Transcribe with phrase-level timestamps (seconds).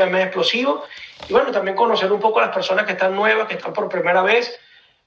[0.00, 0.84] inicio de explosivo.
[1.28, 3.88] Y bueno, también conocer un poco a las personas que están nuevas, que están por
[3.88, 4.58] primera vez.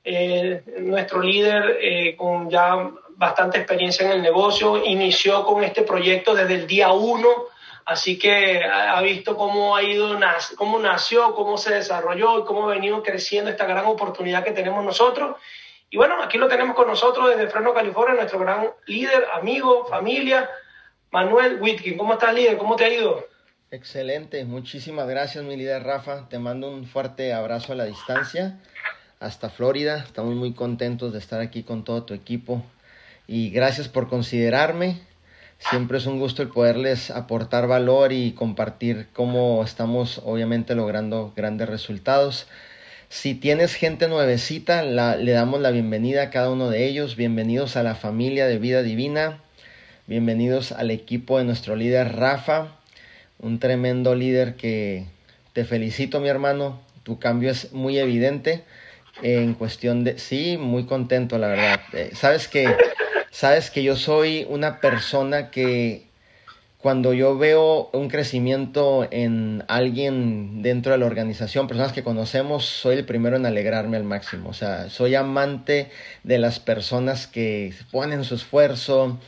[0.03, 6.35] Eh, nuestro líder eh, con ya bastante experiencia en el negocio inició con este proyecto
[6.35, 7.29] desde el día uno,
[7.85, 10.19] así que ha visto cómo ha ido,
[10.57, 14.83] cómo nació, cómo se desarrolló y cómo ha venido creciendo esta gran oportunidad que tenemos
[14.83, 15.37] nosotros.
[15.89, 20.49] Y bueno, aquí lo tenemos con nosotros desde Fresno, California, nuestro gran líder, amigo, familia,
[21.11, 21.97] Manuel Whitkin.
[21.97, 22.57] ¿Cómo estás, líder?
[22.57, 23.34] ¿Cómo te ha ido?
[23.75, 26.29] Excelente, muchísimas gracias, mi líder Rafa.
[26.29, 28.57] Te mando un fuerte abrazo a la distancia
[29.19, 29.97] hasta Florida.
[29.97, 32.63] Estamos muy contentos de estar aquí con todo tu equipo
[33.27, 35.01] y gracias por considerarme.
[35.59, 41.67] Siempre es un gusto el poderles aportar valor y compartir cómo estamos obviamente logrando grandes
[41.67, 42.47] resultados.
[43.09, 47.17] Si tienes gente nuevecita, le damos la bienvenida a cada uno de ellos.
[47.17, 49.41] Bienvenidos a la familia de Vida Divina.
[50.07, 52.74] Bienvenidos al equipo de nuestro líder Rafa,
[53.45, 55.05] un tremendo líder que
[55.53, 56.81] te felicito mi hermano.
[57.03, 58.63] Tu cambio es muy evidente
[59.21, 60.17] en cuestión de...
[60.17, 61.79] Sí, muy contento la verdad.
[61.93, 62.75] Eh, sabes que,
[63.29, 66.07] sabes que yo soy una persona que
[66.79, 72.97] cuando yo veo un crecimiento en alguien dentro de la organización, personas que conocemos, soy
[72.97, 74.49] el primero en alegrarme al máximo.
[74.49, 75.89] O sea, soy amante
[76.23, 79.19] de las personas que ponen su esfuerzo,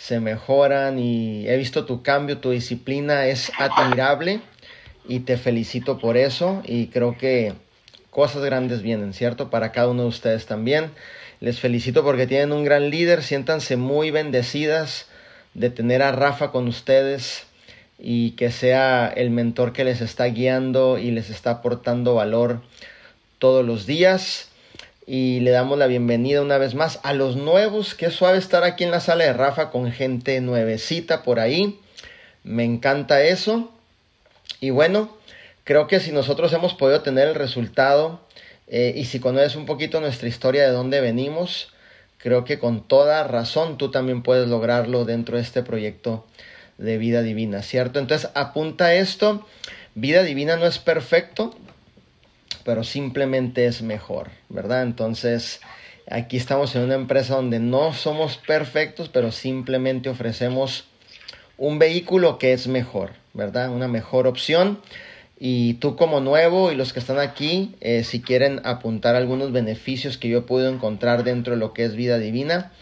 [0.00, 4.40] se mejoran y he visto tu cambio, tu disciplina es admirable
[5.06, 7.52] y te felicito por eso y creo que
[8.08, 9.50] cosas grandes vienen, ¿cierto?
[9.50, 10.90] Para cada uno de ustedes también.
[11.40, 15.06] Les felicito porque tienen un gran líder, siéntanse muy bendecidas
[15.52, 17.44] de tener a Rafa con ustedes
[17.98, 22.62] y que sea el mentor que les está guiando y les está aportando valor
[23.38, 24.49] todos los días.
[25.06, 27.94] Y le damos la bienvenida una vez más a los nuevos.
[27.94, 31.80] Qué suave estar aquí en la sala de Rafa con gente nuevecita por ahí.
[32.44, 33.72] Me encanta eso.
[34.60, 35.16] Y bueno,
[35.64, 38.20] creo que si nosotros hemos podido tener el resultado
[38.68, 41.72] eh, y si conoces un poquito nuestra historia de dónde venimos,
[42.18, 46.26] creo que con toda razón tú también puedes lograrlo dentro de este proyecto
[46.78, 47.98] de vida divina, ¿cierto?
[47.98, 49.46] Entonces apunta esto,
[49.94, 51.54] vida divina no es perfecto,
[52.64, 54.82] pero simplemente es mejor, ¿verdad?
[54.82, 55.60] Entonces
[56.10, 60.84] aquí estamos en una empresa donde no somos perfectos, pero simplemente ofrecemos
[61.56, 63.70] un vehículo que es mejor, ¿verdad?
[63.70, 64.80] Una mejor opción
[65.42, 70.18] y tú como nuevo y los que están aquí, eh, si quieren apuntar algunos beneficios
[70.18, 72.72] que yo he podido encontrar dentro de lo que es vida divina.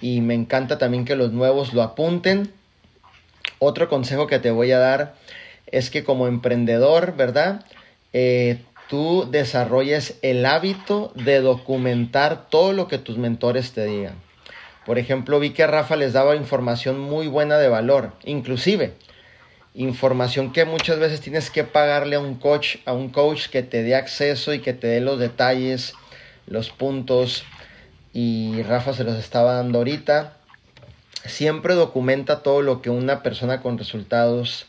[0.00, 2.50] Y me encanta también que los nuevos lo apunten.
[3.58, 5.14] Otro consejo que te voy a dar
[5.66, 7.66] es que como emprendedor, ¿verdad?
[8.14, 8.62] Eh,
[8.94, 14.14] tú desarrolles el hábito de documentar todo lo que tus mentores te digan.
[14.86, 18.12] Por ejemplo, vi que Rafa les daba información muy buena de valor.
[18.24, 18.94] Inclusive,
[19.74, 23.82] información que muchas veces tienes que pagarle a un coach, a un coach que te
[23.82, 25.94] dé acceso y que te dé los detalles,
[26.46, 27.42] los puntos
[28.12, 30.36] y Rafa se los estaba dando ahorita.
[31.24, 34.68] Siempre documenta todo lo que una persona con resultados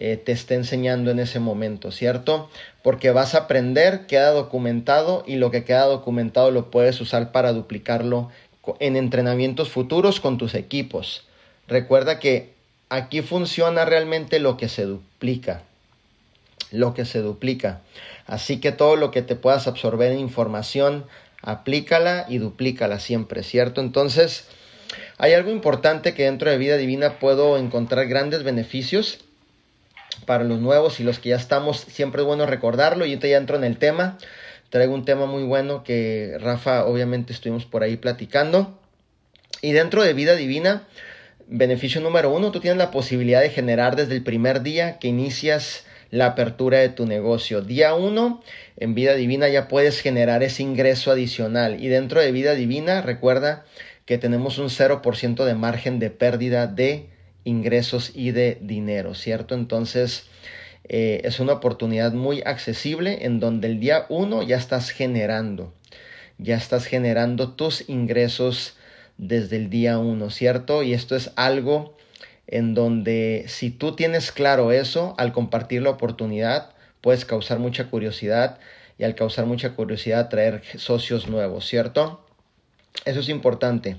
[0.00, 2.48] eh, te esté enseñando en ese momento, ¿cierto?
[2.84, 7.52] Porque vas a aprender, queda documentado y lo que queda documentado lo puedes usar para
[7.52, 8.30] duplicarlo
[8.78, 11.26] en entrenamientos futuros con tus equipos.
[11.66, 12.52] Recuerda que
[12.88, 15.62] aquí funciona realmente lo que se duplica.
[16.70, 17.80] Lo que se duplica.
[18.28, 21.06] Así que todo lo que te puedas absorber en información,
[21.42, 23.80] aplícala y duplícala siempre, ¿cierto?
[23.80, 24.46] Entonces,
[25.16, 29.24] hay algo importante que dentro de vida divina puedo encontrar grandes beneficios
[30.18, 31.80] para los nuevos y los que ya estamos.
[31.80, 34.18] Siempre es bueno recordarlo y te ya entro en el tema.
[34.70, 38.78] Traigo un tema muy bueno que Rafa obviamente estuvimos por ahí platicando.
[39.62, 40.86] Y dentro de vida divina,
[41.50, 45.86] Beneficio número uno, tú tienes la posibilidad de generar desde el primer día que inicias
[46.10, 47.62] la apertura de tu negocio.
[47.62, 48.42] Día uno,
[48.76, 51.82] en vida divina ya puedes generar ese ingreso adicional.
[51.82, 53.64] Y dentro de vida divina, recuerda
[54.04, 57.08] que tenemos un 0% de margen de pérdida de
[57.48, 59.54] ingresos y de dinero, ¿cierto?
[59.54, 60.26] Entonces,
[60.88, 65.72] eh, es una oportunidad muy accesible en donde el día uno ya estás generando,
[66.38, 68.76] ya estás generando tus ingresos
[69.16, 70.82] desde el día uno, ¿cierto?
[70.82, 71.96] Y esto es algo
[72.46, 76.70] en donde si tú tienes claro eso, al compartir la oportunidad,
[77.00, 78.58] puedes causar mucha curiosidad
[78.98, 82.24] y al causar mucha curiosidad traer socios nuevos, ¿cierto?
[83.04, 83.96] Eso es importante.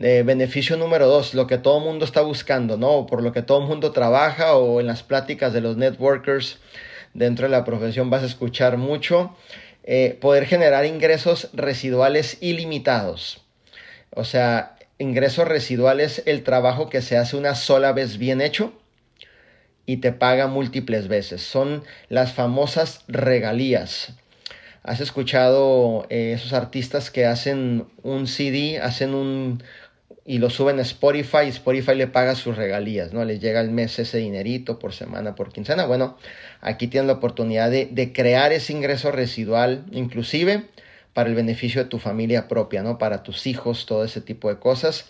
[0.00, 3.06] Eh, beneficio número dos, lo que todo el mundo está buscando, ¿no?
[3.06, 6.60] Por lo que todo el mundo trabaja o en las pláticas de los networkers
[7.14, 9.36] dentro de la profesión vas a escuchar mucho.
[9.82, 13.44] Eh, poder generar ingresos residuales ilimitados.
[14.10, 18.72] O sea, ingresos residuales, el trabajo que se hace una sola vez bien hecho
[19.84, 21.42] y te paga múltiples veces.
[21.42, 24.12] Son las famosas regalías.
[24.82, 29.62] ¿Has escuchado eh, esos artistas que hacen un CD, hacen un
[30.24, 33.24] y lo suben a Spotify y Spotify le paga sus regalías, ¿no?
[33.24, 35.86] Les llega el mes ese dinerito por semana, por quincena.
[35.86, 36.16] Bueno,
[36.60, 40.64] aquí tienes la oportunidad de, de crear ese ingreso residual, inclusive
[41.14, 42.98] para el beneficio de tu familia propia, ¿no?
[42.98, 45.06] Para tus hijos, todo ese tipo de cosas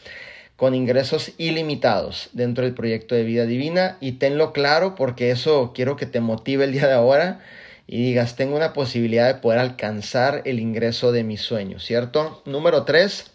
[0.59, 5.95] con ingresos ilimitados dentro del proyecto de vida divina y tenlo claro porque eso quiero
[5.95, 7.41] que te motive el día de ahora
[7.87, 12.43] y digas, tengo una posibilidad de poder alcanzar el ingreso de mis sueños, ¿cierto?
[12.45, 13.31] Número tres,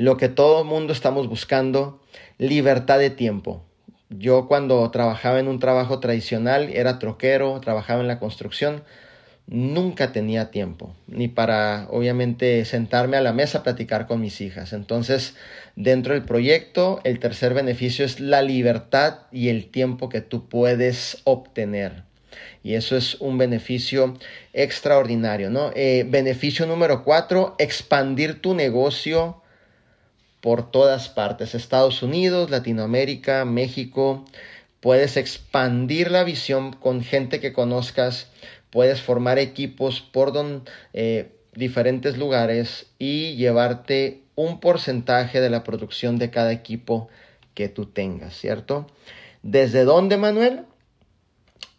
[0.00, 2.00] lo que todo mundo estamos buscando,
[2.38, 3.66] libertad de tiempo.
[4.08, 8.82] Yo cuando trabajaba en un trabajo tradicional, era troquero, trabajaba en la construcción,
[9.46, 14.72] nunca tenía tiempo, ni para obviamente sentarme a la mesa a platicar con mis hijas.
[14.72, 15.36] Entonces,
[15.76, 21.20] dentro del proyecto, el tercer beneficio es la libertad y el tiempo que tú puedes
[21.24, 22.04] obtener.
[22.62, 24.16] Y eso es un beneficio
[24.54, 25.72] extraordinario, ¿no?
[25.74, 29.42] Eh, beneficio número cuatro, expandir tu negocio
[30.40, 34.24] por todas partes, Estados Unidos, Latinoamérica, México.
[34.80, 38.28] Puedes expandir la visión con gente que conozcas,
[38.70, 40.32] puedes formar equipos por
[40.94, 47.08] eh, diferentes lugares y llevarte un porcentaje de la producción de cada equipo
[47.54, 48.86] que tú tengas, ¿cierto?
[49.42, 50.64] ¿Desde dónde, Manuel?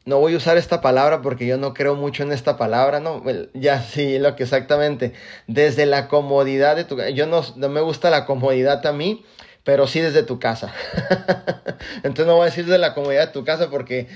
[0.06, 3.24] No voy a usar esta palabra porque yo no creo mucho en esta palabra, ¿no?
[3.53, 5.13] Ya sí, lo que exactamente.
[5.48, 7.09] Desde la comodidad de tu casa.
[7.09, 9.25] Yo no, no me gusta la comodidad a mí,
[9.63, 10.74] pero sí desde tu casa.
[12.03, 14.07] Entonces no voy a decir desde la comodidad de tu casa porque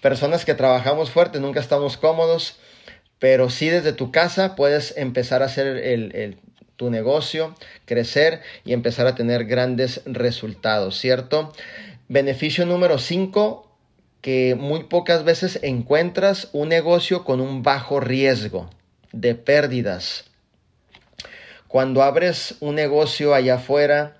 [0.00, 2.58] personas que trabajamos fuerte, nunca estamos cómodos,
[3.18, 6.38] pero sí desde tu casa puedes empezar a hacer el,
[6.76, 7.54] tu negocio,
[7.86, 11.52] crecer y empezar a tener grandes resultados, ¿cierto?
[12.08, 13.63] Beneficio número 5,
[14.24, 18.70] que muy pocas veces encuentras un negocio con un bajo riesgo
[19.12, 20.24] de pérdidas.
[21.68, 24.16] Cuando abres un negocio allá afuera,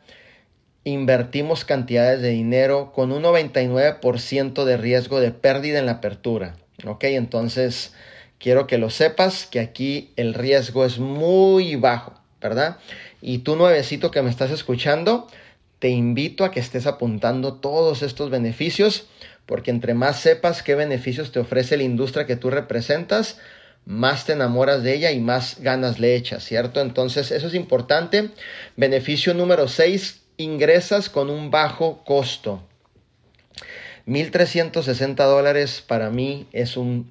[0.84, 6.56] invertimos cantidades de dinero con un 99% de riesgo de pérdida en la apertura.
[6.84, 7.04] ¿Ok?
[7.04, 7.94] Entonces,
[8.38, 12.12] quiero que lo sepas que aquí el riesgo es muy bajo,
[12.42, 12.76] ¿verdad?
[13.22, 15.28] Y tú nuevecito que me estás escuchando,
[15.78, 19.06] te invito a que estés apuntando todos estos beneficios,
[19.46, 23.38] porque entre más sepas qué beneficios te ofrece la industria que tú representas,
[23.86, 26.80] más te enamoras de ella y más ganas le echas, ¿cierto?
[26.80, 28.30] Entonces, eso es importante.
[28.76, 32.62] Beneficio número 6, ingresas con un bajo costo.
[34.06, 37.10] 1.360 dólares para mí es un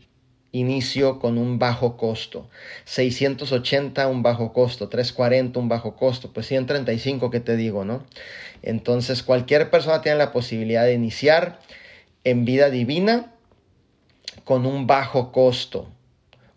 [0.51, 2.49] inicio con un bajo costo.
[2.85, 8.05] 680 un bajo costo, 340 un bajo costo, pues 135 que te digo, ¿no?
[8.61, 11.59] Entonces cualquier persona tiene la posibilidad de iniciar
[12.23, 13.33] en vida divina
[14.43, 15.87] con un bajo costo.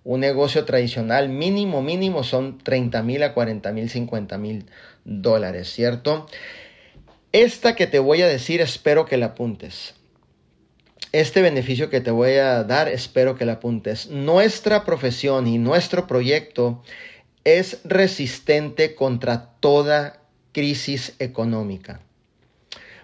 [0.05, 4.67] Un negocio tradicional mínimo, mínimo son 30 mil a 40 mil, 50 mil
[5.05, 6.29] dólares, ¿cierto?
[7.33, 9.95] Esta que te voy a decir, espero que la apuntes.
[11.13, 14.09] Este beneficio que te voy a dar, espero que la apuntes.
[14.09, 16.83] Nuestra profesión y nuestro proyecto
[17.45, 20.21] es resistente contra toda
[20.53, 22.01] crisis económica.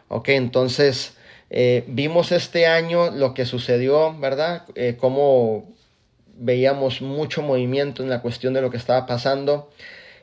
[0.09, 1.17] Ok, entonces
[1.55, 4.65] eh, vimos este año lo que sucedió, ¿verdad?
[4.75, 5.71] Eh, cómo
[6.35, 9.71] veíamos mucho movimiento en la cuestión de lo que estaba pasando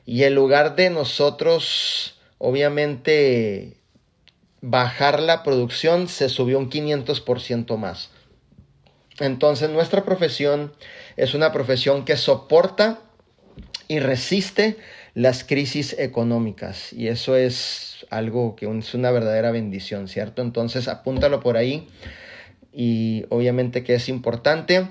[0.08, 3.78] y en lugar de nosotros obviamente
[4.62, 8.10] bajar la producción se subió un 500% más.
[9.20, 10.74] Entonces nuestra profesión
[11.16, 13.02] es una profesión que soporta
[13.88, 14.78] y resiste
[15.20, 20.42] las crisis económicas y eso es algo que es una verdadera bendición, ¿cierto?
[20.42, 21.90] Entonces apúntalo por ahí
[22.72, 24.88] y obviamente que es importante.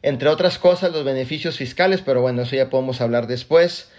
[0.00, 3.90] Entre otras cosas, los beneficios fiscales, pero bueno, eso ya podemos hablar después.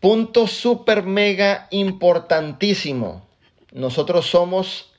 [0.00, 3.28] Punto súper mega importantísimo.
[3.72, 4.94] Nosotros somos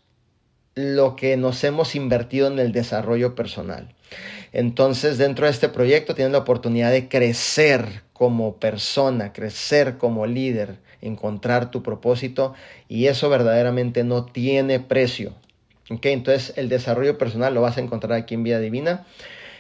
[0.75, 3.96] lo que nos hemos invertido en el desarrollo personal.
[4.58, 10.78] Entonces, dentro de este proyecto tienes la oportunidad de crecer como persona, crecer como líder,
[11.02, 12.54] encontrar tu propósito
[12.88, 15.34] y eso verdaderamente no tiene precio.
[15.92, 16.14] ¿Okay?
[16.14, 19.06] Entonces, el desarrollo personal lo vas a encontrar aquí en Vida Divina.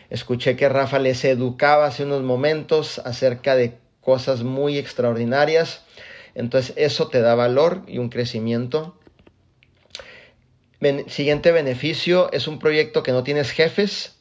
[0.09, 5.83] Escuché que Rafa les educaba hace unos momentos acerca de cosas muy extraordinarias.
[6.35, 8.97] Entonces eso te da valor y un crecimiento.
[11.07, 14.14] siguiente beneficio es un proyecto que no tienes jefes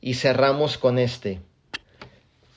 [0.00, 1.40] y cerramos con este.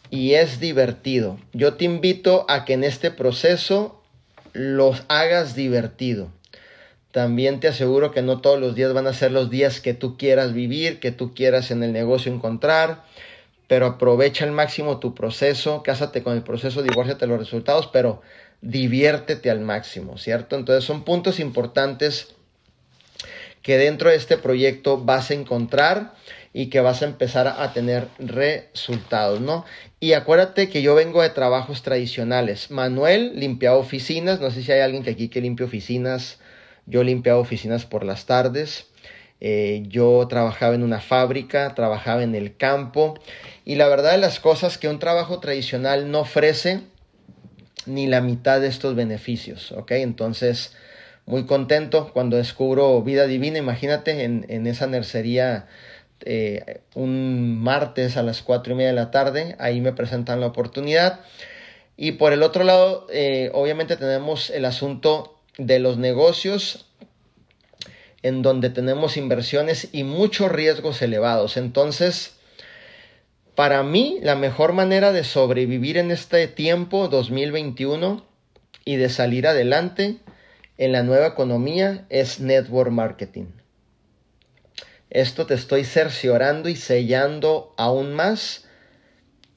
[0.10, 1.40] Y es divertido.
[1.54, 4.02] Yo te invito a que en este proceso
[4.54, 6.30] los hagas divertido.
[7.12, 10.18] También te aseguro que no todos los días van a ser los días que tú
[10.18, 13.04] quieras vivir, que tú quieras en el negocio encontrar,
[13.68, 18.22] pero aprovecha al máximo tu proceso, cásate con el proceso, divórciate los resultados, pero
[18.62, 20.56] diviértete al máximo, ¿cierto?
[20.56, 22.34] Entonces son puntos importantes
[23.62, 26.14] que dentro de este proyecto vas a encontrar
[26.54, 29.66] y que vas a empezar a tener resultados, ¿no?
[30.00, 32.70] Y acuérdate que yo vengo de trabajos tradicionales.
[32.72, 36.40] Manuel limpiaba oficinas, no sé si hay alguien que aquí que limpie oficinas
[36.86, 38.88] yo limpiaba oficinas por las tardes.
[39.40, 43.20] Eh, yo trabajaba en una fábrica, trabajaba en el campo.
[43.66, 46.82] Y la verdad de las cosas que un trabajo tradicional no ofrece
[47.86, 49.72] ni la mitad de estos beneficios.
[49.72, 49.92] ¿Ok?
[49.92, 50.76] Entonces,
[51.26, 53.58] muy contento cuando descubro vida divina.
[53.58, 55.68] Imagínate en, en esa nercería.
[56.26, 60.48] Eh, un martes a las cuatro y media de la tarde, ahí me presentan la
[60.48, 61.20] oportunidad.
[61.98, 66.88] Y por el otro lado, eh, obviamente tenemos el asunto de los negocios
[68.24, 71.58] en donde tenemos inversiones y muchos riesgos elevados.
[71.58, 72.38] Entonces,
[73.54, 78.26] para mí, la mejor manera de sobrevivir en este tiempo 2021
[78.86, 80.18] y de salir adelante
[80.78, 83.46] en la nueva economía es network marketing.
[85.14, 88.66] Esto te estoy cerciorando y sellando aún más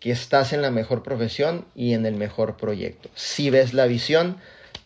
[0.01, 3.09] que estás en la mejor profesión y en el mejor proyecto.
[3.15, 4.37] Si ves la visión,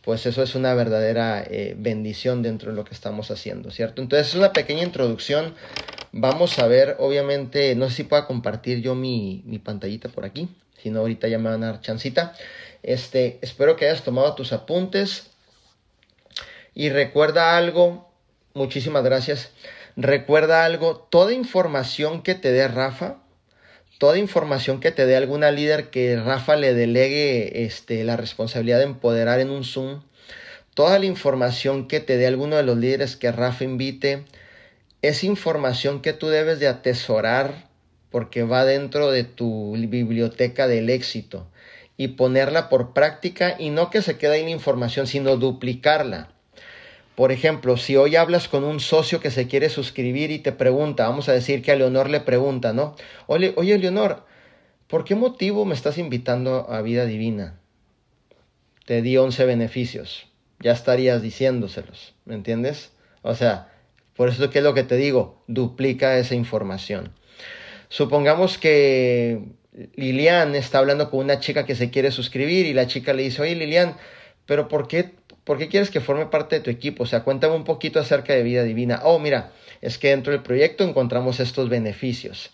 [0.03, 4.01] pues eso es una verdadera eh, bendición dentro de lo que estamos haciendo, ¿cierto?
[4.01, 5.57] Entonces es una pequeña introducción.
[6.13, 10.49] Vamos a ver, obviamente, no sé si pueda compartir yo mi, pantallita por aquí,
[10.81, 12.33] si no ahorita ya me van a dar chancita.
[12.85, 15.31] Este, espero que hayas tomado tus apuntes
[16.77, 18.09] y recuerda algo,
[18.55, 19.51] muchísimas gracias.
[19.97, 23.17] Recuerda algo, toda información que te dé Rafa,
[23.99, 28.85] toda información que te dé alguna líder que Rafa le delegue este, la responsabilidad de
[28.85, 30.03] empoderar en un Zoom,
[30.75, 34.25] toda la información que te dé alguno de los líderes que Rafa invite,
[35.03, 37.69] es información que tú debes de atesorar
[38.11, 41.47] porque va dentro de tu biblioteca del éxito
[41.97, 46.31] y ponerla por práctica y no que se quede ahí la información, sino duplicarla.
[47.21, 51.07] Por ejemplo, si hoy hablas con un socio que se quiere suscribir y te pregunta,
[51.07, 52.97] vamos a decir que a Leonor le pregunta, ¿no?
[53.27, 54.25] Oye, oye Leonor,
[54.87, 57.61] ¿por qué motivo me estás invitando a vida divina?
[58.87, 60.29] Te di 11 beneficios.
[60.61, 62.93] Ya estarías diciéndoselos, ¿me entiendes?
[63.21, 63.71] O sea,
[64.17, 67.13] por eso que es lo que te digo, duplica esa información.
[67.91, 69.43] Supongamos que
[69.95, 73.43] Lilian está hablando con una chica que se quiere suscribir y la chica le dice,
[73.43, 73.99] oye Lilian,
[74.47, 75.20] pero ¿por qué
[75.51, 77.03] ¿Por qué quieres que forme parte de tu equipo?
[77.03, 79.01] O sea, cuéntame un poquito acerca de vida divina.
[79.03, 82.53] Oh, mira, es que dentro del proyecto encontramos estos beneficios.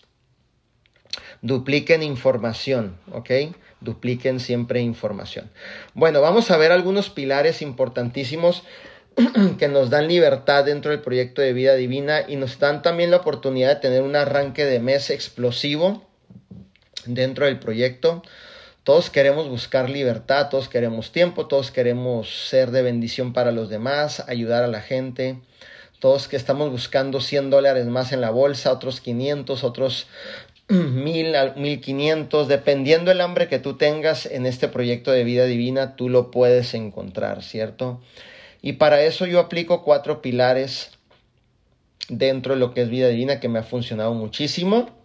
[1.43, 3.29] Dupliquen información, ¿ok?
[3.81, 5.51] Dupliquen siempre información.
[5.93, 8.63] Bueno, vamos a ver algunos pilares importantísimos
[9.59, 13.17] que nos dan libertad dentro del proyecto de vida divina y nos dan también la
[13.17, 16.03] oportunidad de tener un arranque de mes explosivo
[17.05, 18.23] dentro del proyecto.
[18.87, 24.23] Todos queremos buscar libertad, todos queremos tiempo, todos queremos ser de bendición para los demás,
[24.29, 25.39] ayudar a la gente.
[25.99, 30.07] Todos que estamos buscando 100 dólares más en la bolsa, otros 500, otros
[30.69, 36.07] 1000, 1500, dependiendo el hambre que tú tengas en este proyecto de vida divina, tú
[36.07, 37.99] lo puedes encontrar, ¿cierto?
[38.61, 40.91] Y para eso yo aplico cuatro pilares
[42.07, 44.95] dentro de lo que es vida divina que me ha funcionado muchísimo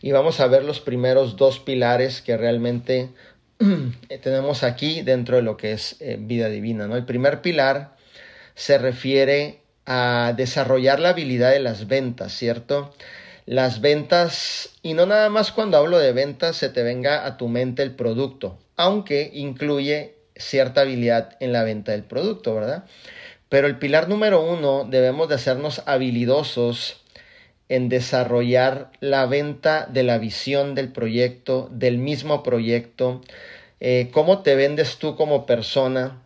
[0.00, 3.10] y vamos a ver los primeros dos pilares que realmente
[4.22, 6.86] tenemos aquí dentro de lo que es eh, vida divina.
[6.86, 6.96] ¿no?
[6.96, 7.96] El primer pilar
[8.54, 12.94] se refiere a desarrollar la habilidad de las ventas, ¿cierto?
[13.46, 17.48] Las ventas, y no nada más cuando hablo de ventas se te venga a tu
[17.48, 22.84] mente el producto, aunque incluye cierta habilidad en la venta del producto, ¿verdad?
[23.50, 27.03] Pero el pilar número uno debemos de hacernos habilidosos
[27.68, 33.22] en desarrollar la venta de la visión del proyecto, del mismo proyecto,
[33.80, 36.22] eh, cómo te vendes tú como persona.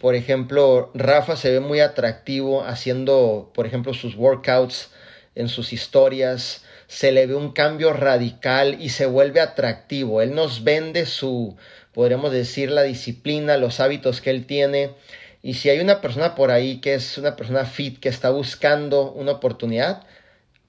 [0.00, 4.90] Por ejemplo, Rafa se ve muy atractivo haciendo, por ejemplo, sus workouts
[5.34, 6.64] en sus historias.
[6.88, 10.22] Se le ve un cambio radical y se vuelve atractivo.
[10.22, 11.56] Él nos vende su,
[11.92, 14.90] podríamos decir, la disciplina, los hábitos que él tiene.
[15.42, 19.10] Y si hay una persona por ahí que es una persona fit, que está buscando
[19.12, 20.04] una oportunidad,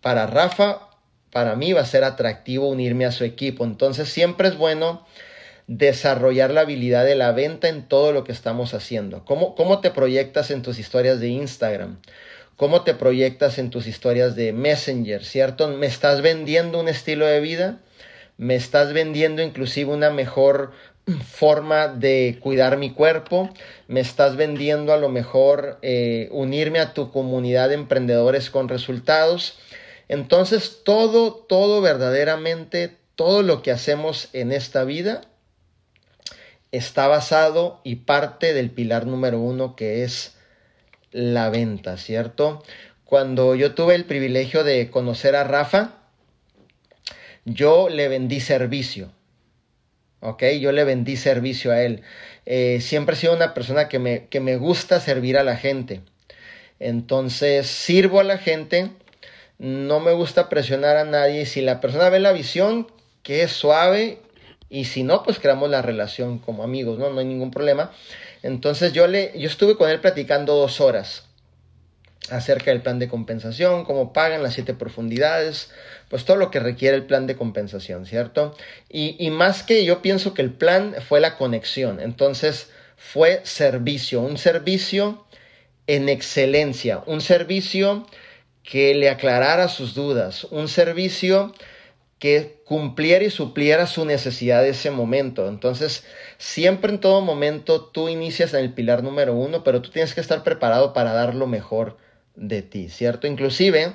[0.03, 0.89] para Rafa,
[1.31, 3.63] para mí va a ser atractivo unirme a su equipo.
[3.63, 5.07] Entonces siempre es bueno
[5.65, 9.25] desarrollar la habilidad de la venta en todo lo que estamos haciendo.
[9.25, 11.99] ¿Cómo, cómo te proyectas en tus historias de Instagram?
[12.55, 15.23] ¿Cómo te proyectas en tus historias de Messenger?
[15.23, 15.67] ¿Cierto?
[15.69, 17.79] ¿Me estás vendiendo un estilo de vida?
[18.37, 20.73] ¿Me estás vendiendo inclusive una mejor
[21.25, 23.49] forma de cuidar mi cuerpo,
[23.87, 29.59] me estás vendiendo a lo mejor eh, unirme a tu comunidad de emprendedores con resultados.
[30.07, 35.21] Entonces todo, todo verdaderamente, todo lo que hacemos en esta vida
[36.71, 40.35] está basado y parte del pilar número uno que es
[41.11, 42.63] la venta, ¿cierto?
[43.05, 45.95] Cuando yo tuve el privilegio de conocer a Rafa,
[47.45, 49.11] yo le vendí servicio.
[50.23, 50.43] ¿ok?
[50.59, 52.01] Yo le vendí servicio a él.
[52.45, 56.01] Eh, siempre he sido una persona que me, que me gusta servir a la gente.
[56.79, 58.89] Entonces, sirvo a la gente,
[59.59, 61.45] no me gusta presionar a nadie.
[61.45, 62.87] Si la persona ve la visión,
[63.23, 64.19] que es suave,
[64.69, 67.09] y si no, pues creamos la relación como amigos, ¿no?
[67.11, 67.91] No hay ningún problema.
[68.41, 71.25] Entonces yo, le, yo estuve con él platicando dos horas
[72.29, 75.71] acerca del plan de compensación, cómo pagan las siete profundidades,
[76.09, 78.55] pues todo lo que requiere el plan de compensación, ¿cierto?
[78.89, 84.21] Y, y, más que yo pienso que el plan fue la conexión, entonces fue servicio,
[84.21, 85.25] un servicio
[85.85, 88.07] en excelencia, un servicio
[88.63, 91.53] que le aclarara sus dudas, un servicio
[92.17, 95.49] que cumpliera y supliera su necesidad de ese momento.
[95.49, 96.05] Entonces,
[96.37, 100.21] siempre en todo momento tú inicias en el pilar número uno, pero tú tienes que
[100.21, 101.97] estar preparado para dar lo mejor
[102.35, 103.27] de ti, ¿cierto?
[103.27, 103.91] Inclusive,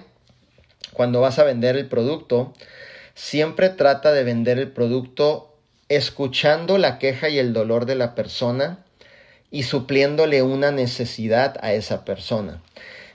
[0.93, 2.53] cuando vas a vender el producto,
[3.15, 5.57] siempre trata de vender el producto
[5.89, 8.85] escuchando la queja y el dolor de la persona
[9.51, 12.61] y supliéndole una necesidad a esa persona.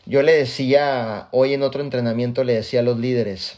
[0.05, 3.57] Yo le decía, hoy en otro entrenamiento le decía a los líderes,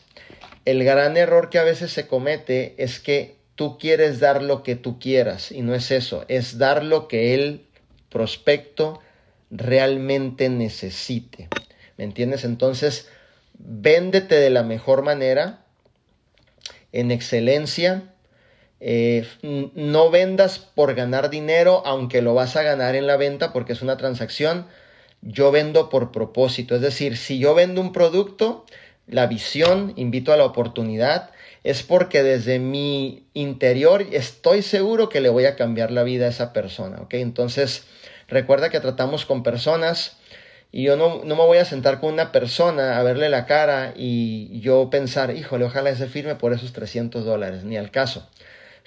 [0.66, 4.76] el gran error que a veces se comete es que tú quieres dar lo que
[4.76, 7.66] tú quieras y no es eso, es dar lo que el
[8.10, 9.02] prospecto
[9.50, 11.50] realmente necesite.
[11.98, 12.44] ¿Me entiendes?
[12.44, 13.10] Entonces,
[13.58, 15.66] véndete de la mejor manera,
[16.92, 18.04] en excelencia.
[18.80, 23.74] Eh, no vendas por ganar dinero, aunque lo vas a ganar en la venta porque
[23.74, 24.68] es una transacción.
[25.26, 26.76] Yo vendo por propósito.
[26.76, 28.66] Es decir, si yo vendo un producto,
[29.08, 31.32] la visión, invito a la oportunidad,
[31.66, 36.30] es porque desde mi interior estoy seguro que le voy a cambiar la vida a
[36.30, 37.02] esa persona.
[37.02, 37.16] ¿ok?
[37.16, 37.86] Entonces,
[38.28, 40.18] Recuerda que tratamos con personas
[40.72, 44.60] y yo no, me voy a sentar con una persona a verle la cara y
[44.62, 48.28] yo pensar, híjole, ojalá ese firme por esos 300 dólares, ni al caso.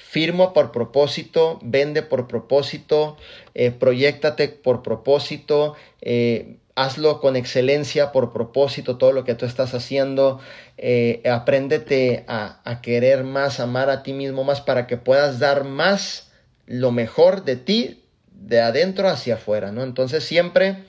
[0.01, 3.17] Firmo por propósito, vende por propósito,
[3.55, 9.75] eh, proyectate por propósito, eh, hazlo con excelencia por propósito, todo lo que tú estás
[9.75, 10.39] haciendo,
[10.77, 15.65] eh, apréndete a, a querer más, amar a ti mismo más para que puedas dar
[15.65, 16.31] más,
[16.67, 19.83] lo mejor de ti de adentro hacia afuera, ¿no?
[19.83, 20.85] Entonces siempre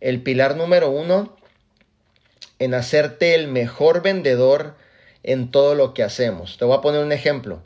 [0.00, 1.36] el pilar número uno
[2.60, 4.76] en hacerte el mejor vendedor
[5.24, 6.56] en todo lo que hacemos.
[6.56, 7.64] Te voy a poner un ejemplo.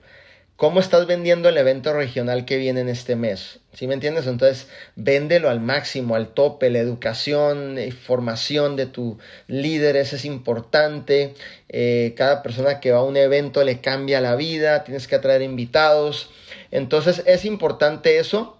[0.58, 3.60] ¿Cómo estás vendiendo el evento regional que viene en este mes?
[3.74, 4.26] ¿Sí me entiendes?
[4.26, 4.66] Entonces,
[4.96, 6.68] véndelo al máximo, al tope.
[6.68, 11.34] La educación y formación de tu líderes es importante.
[11.68, 14.82] Eh, cada persona que va a un evento le cambia la vida.
[14.82, 16.28] Tienes que atraer invitados.
[16.72, 18.58] Entonces, es importante eso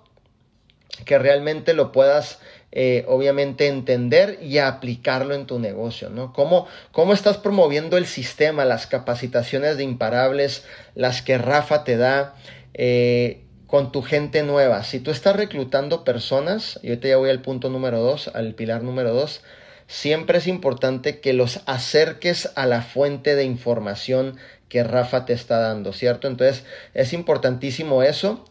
[1.05, 2.39] que realmente lo puedas
[2.71, 6.35] eh, obviamente entender y aplicarlo en tu negocio, ¿no?
[6.35, 12.35] ¿Cómo, ¿Cómo estás promoviendo el sistema, las capacitaciones de imparables, las que Rafa te da
[12.75, 14.85] eh, con tu gente nueva?
[14.85, 18.83] Si tú estás reclutando personas, y ahorita ya voy al punto número dos, al pilar
[18.83, 19.41] número dos,
[19.87, 24.37] siempre es importante que los acerques a la fuente de información
[24.69, 26.29] que Rafa te está dando, ¿cierto?
[26.29, 28.45] Entonces es importantísimo eso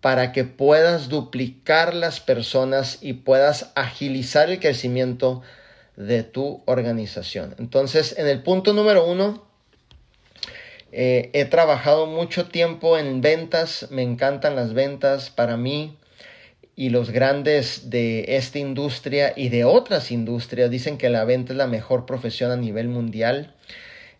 [0.00, 5.42] para que puedas duplicar las personas y puedas agilizar el crecimiento
[5.96, 7.54] de tu organización.
[7.58, 9.44] Entonces, en el punto número uno,
[10.92, 15.96] eh, he trabajado mucho tiempo en ventas, me encantan las ventas para mí
[16.74, 21.58] y los grandes de esta industria y de otras industrias dicen que la venta es
[21.58, 23.54] la mejor profesión a nivel mundial.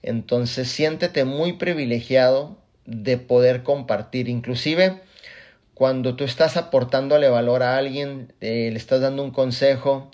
[0.03, 4.29] Entonces, siéntete muy privilegiado de poder compartir.
[4.29, 5.01] Inclusive,
[5.81, 10.11] cuando tú estás aportándole valor a alguien, eh, le estás dando un consejo,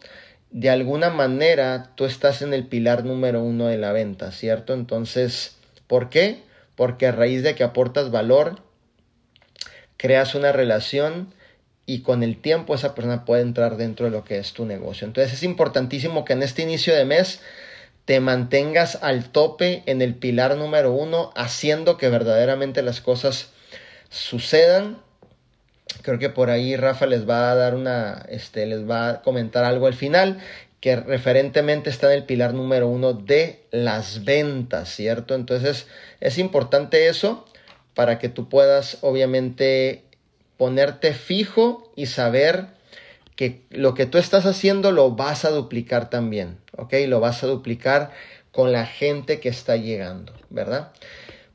[0.53, 4.75] de alguna manera tú estás en el pilar número uno de la venta, ¿cierto?
[4.75, 5.57] Entonces,
[5.89, 6.45] ¿por qué?
[6.77, 8.61] Porque a raíz de que aportas valor,
[9.97, 11.35] creas una relación
[11.85, 15.05] y con el tiempo esa persona puede entrar dentro de lo que es tu negocio.
[15.05, 17.41] Entonces es importantísimo que en este inicio de mes
[18.05, 23.51] te mantengas al tope en el pilar número uno, haciendo que verdaderamente las cosas
[24.11, 25.05] sucedan
[26.03, 29.65] Creo que por ahí Rafa les va a dar una, este, les va a comentar
[29.65, 30.39] algo al final
[30.81, 35.35] que referentemente está en el pilar número uno de las ventas, ¿cierto?
[35.35, 35.87] Entonces
[36.21, 37.47] es importante eso
[37.95, 40.05] para que tú puedas obviamente
[40.57, 42.67] ponerte fijo y saber
[43.37, 46.95] que lo que tú estás haciendo lo vas a duplicar también, ¿ok?
[47.07, 48.11] Lo vas a duplicar
[48.53, 50.93] con la gente que está llegando, ¿verdad?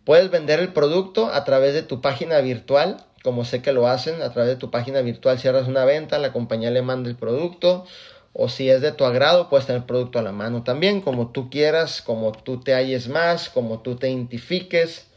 [0.04, 4.22] Puedes vender el producto a través de tu página virtual, como sé que lo hacen,
[4.22, 7.86] a través de tu página virtual cierras una venta, la compañía le manda el producto,
[8.34, 11.32] o si es de tu agrado, puedes tener el producto a la mano también, como
[11.32, 15.08] tú quieras, como tú te halles más, como tú te identifiques.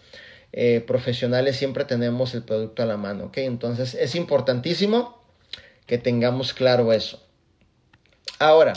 [0.52, 3.38] Eh, profesionales siempre tenemos el producto a la mano, ¿ok?
[3.38, 5.20] Entonces es importantísimo
[5.86, 7.20] que tengamos claro eso.
[8.38, 8.72] Ahora,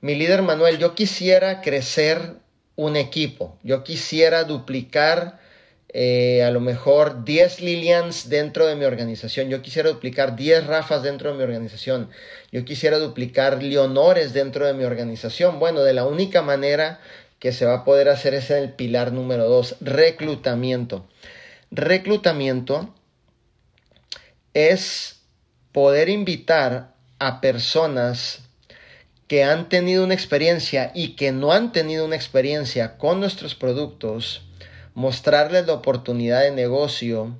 [0.00, 2.34] mi líder Manuel, yo quisiera crecer
[2.74, 5.41] un equipo, yo quisiera duplicar
[5.94, 11.02] eh, a lo mejor 10 Lilians dentro de mi organización, yo quisiera duplicar 10 Rafas
[11.02, 12.08] dentro de mi organización,
[12.50, 15.58] yo quisiera duplicar Leonores dentro de mi organización.
[15.58, 17.00] Bueno, de la única manera
[17.38, 21.08] que se va a poder hacer es el pilar número 2, reclutamiento.
[21.70, 22.94] Reclutamiento
[24.54, 25.22] es
[25.72, 28.40] poder invitar a personas
[29.26, 34.42] que han tenido una experiencia y que no han tenido una experiencia con nuestros productos,
[34.94, 37.36] mostrarles la oportunidad de negocio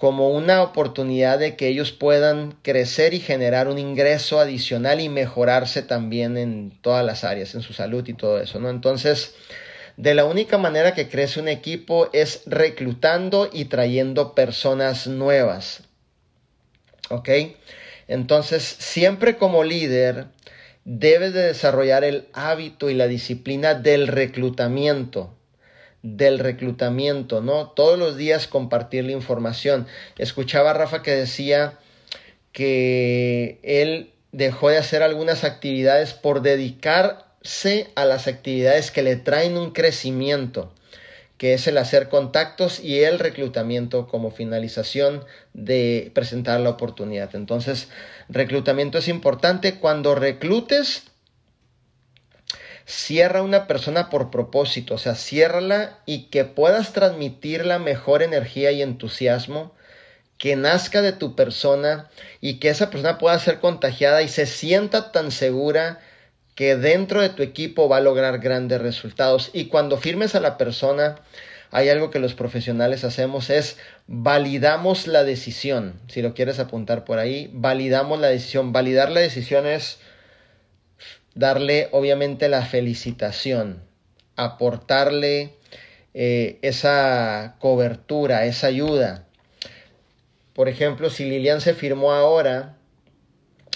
[0.00, 5.82] como una oportunidad de que ellos puedan crecer y generar un ingreso adicional y mejorarse
[5.82, 8.70] también en todas las áreas, en su salud y todo eso, ¿no?
[8.70, 9.34] Entonces,
[9.98, 15.82] de la única manera que crece un equipo es reclutando y trayendo personas nuevas.
[17.10, 17.28] ¿Ok?
[18.08, 20.28] Entonces, siempre como líder,
[20.86, 25.36] debes de desarrollar el hábito y la disciplina del reclutamiento
[26.02, 27.68] del reclutamiento, ¿no?
[27.68, 29.86] Todos los días compartir la información.
[30.18, 31.78] Escuchaba a Rafa que decía
[32.52, 39.56] que él dejó de hacer algunas actividades por dedicarse a las actividades que le traen
[39.56, 40.72] un crecimiento,
[41.36, 47.34] que es el hacer contactos y el reclutamiento como finalización de presentar la oportunidad.
[47.34, 47.88] Entonces,
[48.28, 49.76] reclutamiento es importante.
[49.76, 51.09] Cuando reclutes,
[52.90, 58.72] cierra una persona por propósito, o sea, ciérrala y que puedas transmitir la mejor energía
[58.72, 59.72] y entusiasmo
[60.38, 65.12] que nazca de tu persona y que esa persona pueda ser contagiada y se sienta
[65.12, 66.00] tan segura
[66.56, 69.50] que dentro de tu equipo va a lograr grandes resultados.
[69.52, 71.20] Y cuando firmes a la persona,
[71.70, 73.76] hay algo que los profesionales hacemos es
[74.08, 76.00] validamos la decisión.
[76.08, 78.72] Si lo quieres apuntar por ahí, validamos la decisión.
[78.72, 79.98] Validar la decisión es
[81.34, 83.82] darle obviamente la felicitación,
[84.36, 85.54] aportarle
[86.14, 89.26] eh, esa cobertura, esa ayuda.
[90.54, 92.76] Por ejemplo, si Lilian se firmó ahora,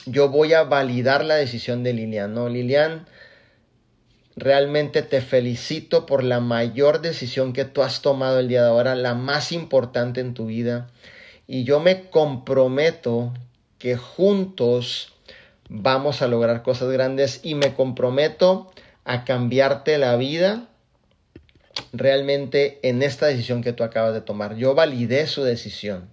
[0.06, 2.34] yo voy a validar la decisión de Lilian.
[2.34, 3.06] No, Lilian,
[4.36, 8.94] realmente te felicito por la mayor decisión que tú has tomado el día de ahora,
[8.94, 10.88] la más importante en tu vida.
[11.46, 13.32] Y yo me comprometo
[13.78, 15.14] que juntos
[15.68, 18.72] vamos a lograr cosas grandes y me comprometo
[19.04, 20.68] a cambiarte la vida
[21.92, 24.56] realmente en esta decisión que tú acabas de tomar.
[24.56, 26.08] Yo validé su decisión,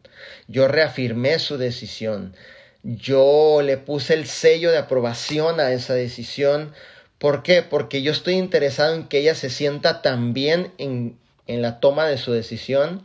[0.48, 2.36] yo reafirmé su decisión,
[2.84, 6.74] yo le puse el sello de aprobación a esa decisión.
[7.20, 7.62] ¿Por qué?
[7.62, 12.08] Porque yo estoy interesado en que ella se sienta tan bien en, en la toma
[12.08, 13.04] de su decisión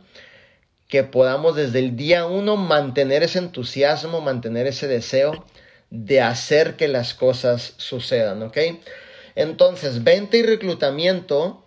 [0.87, 5.45] que podamos desde el día uno mantener ese entusiasmo, mantener ese deseo
[5.89, 8.57] de hacer que las cosas sucedan, ¿ok?
[9.35, 11.63] Entonces, venta y reclutamiento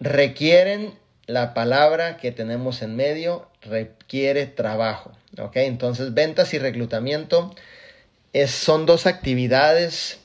[0.00, 0.94] requieren
[1.26, 5.56] la palabra que tenemos en medio, requiere trabajo, ¿ok?
[5.56, 7.54] Entonces, ventas y reclutamiento
[8.32, 10.18] es, son dos actividades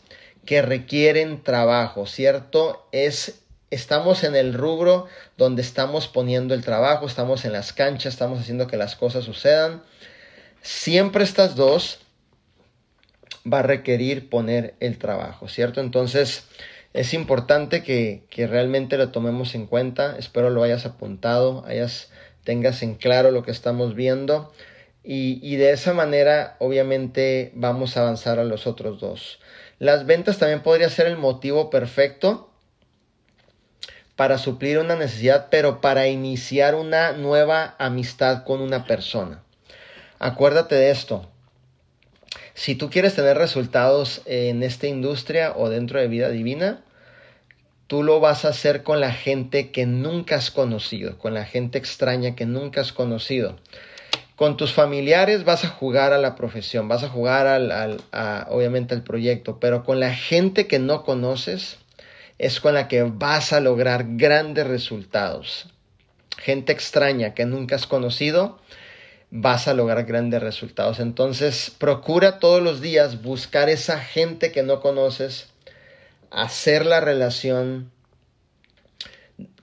[0.45, 2.87] que requieren trabajo, ¿cierto?
[2.91, 3.39] Es
[3.73, 8.67] estamos en el rubro donde estamos poniendo el trabajo, estamos en las canchas, estamos haciendo
[8.67, 9.81] que las cosas sucedan.
[10.61, 12.02] Siempre estas dos
[13.51, 15.81] va a requerir poner el trabajo, ¿cierto?
[15.81, 16.47] Entonces
[16.93, 22.11] es importante que, realmente lo tomemos en cuenta, espero lo hayas apuntado, hayas,
[22.43, 24.53] tengas en claro lo que estamos viendo
[25.03, 29.39] y, y de esa manera obviamente vamos a avanzar a los otros dos.
[29.79, 32.49] Las ventas también podría ser el motivo perfecto
[34.15, 39.43] para suplir una necesidad, pero para iniciar una nueva amistad con una persona.
[40.19, 41.29] Acuérdate de esto,
[42.53, 46.81] si tú quieres tener resultados en esta industria o dentro de vida divina,
[47.87, 51.77] tú lo vas a hacer con la gente que nunca has conocido, con la gente
[51.77, 53.57] extraña que nunca has conocido.
[54.35, 58.01] Con tus familiares vas a jugar a la profesión, vas a jugar al,
[58.49, 61.77] obviamente al proyecto, pero con la gente que no conoces
[62.39, 65.67] es con la que vas a lograr grandes resultados.
[66.37, 68.59] Gente extraña que nunca has conocido
[69.35, 70.99] vas a lograr grandes resultados.
[70.99, 75.47] Entonces, procura todos los días buscar esa gente que no conoces,
[76.29, 77.91] hacer la relación,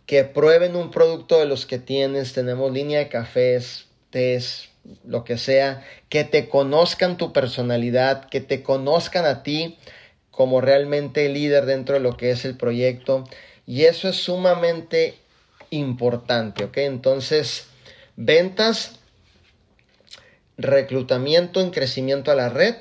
[0.07, 2.33] que prueben un producto de los que tienes.
[2.33, 4.71] Tenemos línea de cafés, tés,
[5.05, 9.79] lo que sea, que te conozcan tu personalidad, que te conozcan a ti
[10.33, 13.23] como realmente líder dentro de lo que es el proyecto.
[13.67, 15.15] Y eso es sumamente
[15.71, 16.79] importante, ¿ok?
[16.79, 17.69] Entonces,
[18.17, 19.00] ventas,
[20.63, 22.77] reclutamiento en crecimiento a la red,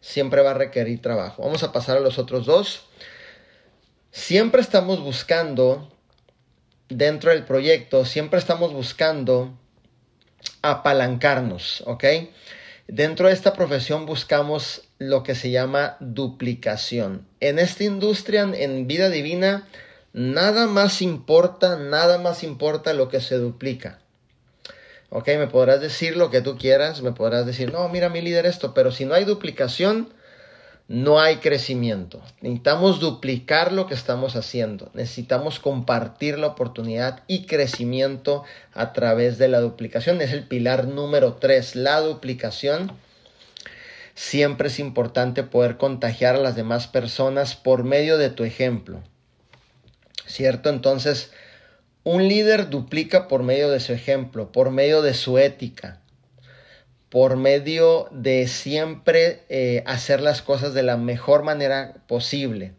[0.00, 1.42] siempre va a requerir trabajo.
[1.42, 2.86] Vamos a pasar a los otros dos.
[4.10, 5.92] Siempre estamos buscando,
[6.88, 9.58] dentro del proyecto, siempre estamos buscando
[10.62, 12.04] apalancarnos, ¿ok?
[12.86, 17.28] Dentro de esta profesión buscamos lo que se llama duplicación.
[17.40, 19.68] En esta industria, en vida divina,
[20.14, 23.98] nada más importa, nada más importa lo que se duplica.
[25.10, 28.44] Ok, me podrás decir lo que tú quieras, me podrás decir, no, mira mi líder
[28.44, 30.12] esto, pero si no hay duplicación,
[30.88, 32.22] no hay crecimiento.
[32.40, 34.90] Necesitamos duplicar lo que estamos haciendo.
[34.94, 40.20] Necesitamos compartir la oportunidad y crecimiento a través de la duplicación.
[40.22, 42.92] Es el pilar número tres, la duplicación.
[44.14, 49.00] Siempre es importante poder contagiar a las demás personas por medio de tu ejemplo.
[50.26, 50.70] ¿Cierto?
[50.70, 51.32] Entonces,
[52.04, 56.00] un líder duplica por medio de su ejemplo, por medio de su ética,
[57.08, 62.72] por medio de siempre eh, hacer las cosas de la mejor manera posible.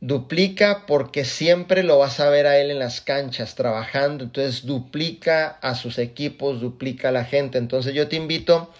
[0.00, 5.46] Duplica porque siempre lo vas a ver a él en las canchas trabajando, entonces duplica
[5.46, 7.58] a sus equipos, duplica a la gente.
[7.58, 8.72] Entonces yo te invito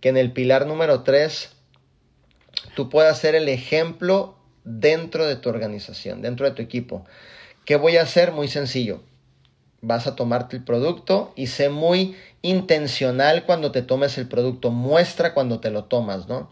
[0.00, 1.50] que en el pilar número 3
[2.74, 7.06] tú puedas ser el ejemplo dentro de tu organización, dentro de tu equipo.
[7.68, 8.32] ¿Qué voy a hacer?
[8.32, 9.02] Muy sencillo
[9.80, 15.34] vas a tomarte el producto y sé muy intencional cuando te tomes el producto, muestra
[15.34, 16.50] cuando te lo tomas, ¿no?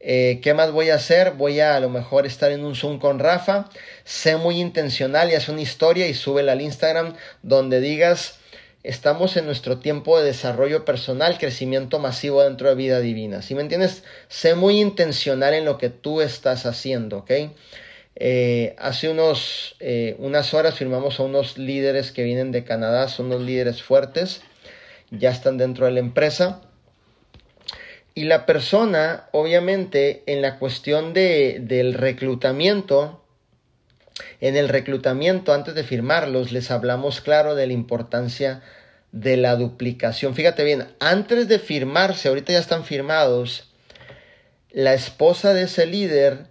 [0.00, 1.32] Eh, ¿Qué más voy a hacer?
[1.32, 3.68] Voy a a lo mejor estar en un Zoom con Rafa,
[4.04, 8.38] sé muy intencional y haz una historia y súbela al Instagram donde digas,
[8.82, 13.42] estamos en nuestro tiempo de desarrollo personal, crecimiento masivo dentro de vida divina.
[13.42, 14.04] Si me entiendes?
[14.28, 17.30] Sé muy intencional en lo que tú estás haciendo, ¿ok?
[18.18, 23.26] Eh, hace unos, eh, unas horas firmamos a unos líderes que vienen de Canadá, son
[23.26, 24.40] unos líderes fuertes,
[25.10, 26.62] ya están dentro de la empresa.
[28.14, 33.22] Y la persona, obviamente, en la cuestión de, del reclutamiento,
[34.40, 38.62] en el reclutamiento, antes de firmarlos, les hablamos claro de la importancia
[39.12, 40.34] de la duplicación.
[40.34, 43.70] Fíjate bien, antes de firmarse, ahorita ya están firmados,
[44.70, 46.46] la esposa de ese líder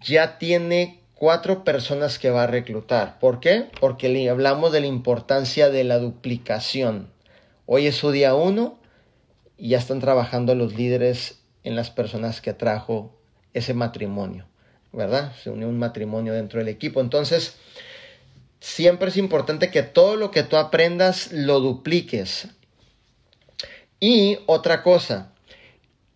[0.00, 3.18] ya tiene cuatro personas que va a reclutar.
[3.18, 3.66] ¿Por qué?
[3.80, 7.10] Porque le hablamos de la importancia de la duplicación.
[7.66, 8.78] Hoy es su día uno
[9.56, 13.12] y ya están trabajando los líderes en las personas que trajo
[13.52, 14.46] ese matrimonio,
[14.92, 15.32] ¿verdad?
[15.42, 17.00] Se unió un matrimonio dentro del equipo.
[17.00, 17.56] Entonces,
[18.60, 22.46] siempre es importante que todo lo que tú aprendas lo dupliques.
[23.98, 25.32] Y otra cosa,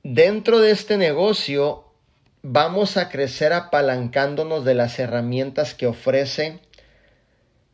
[0.04, 1.91] dentro de este negocio
[2.42, 6.58] vamos a crecer apalancándonos de las herramientas que ofrece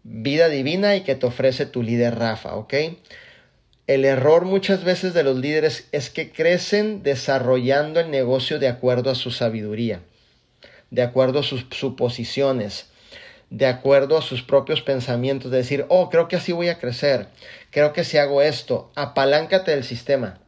[0.02, 2.74] vida divina y que te ofrece tu líder Rafa, ¿ok?
[3.86, 9.10] El error muchas veces de los líderes es que crecen desarrollando el negocio de acuerdo
[9.10, 10.02] a su sabiduría,
[10.90, 12.86] de acuerdo a sus suposiciones,
[13.48, 17.28] de acuerdo a sus propios pensamientos, de decir, oh, creo que así voy a crecer,
[17.70, 20.38] creo que si hago esto, apaláncate del sistema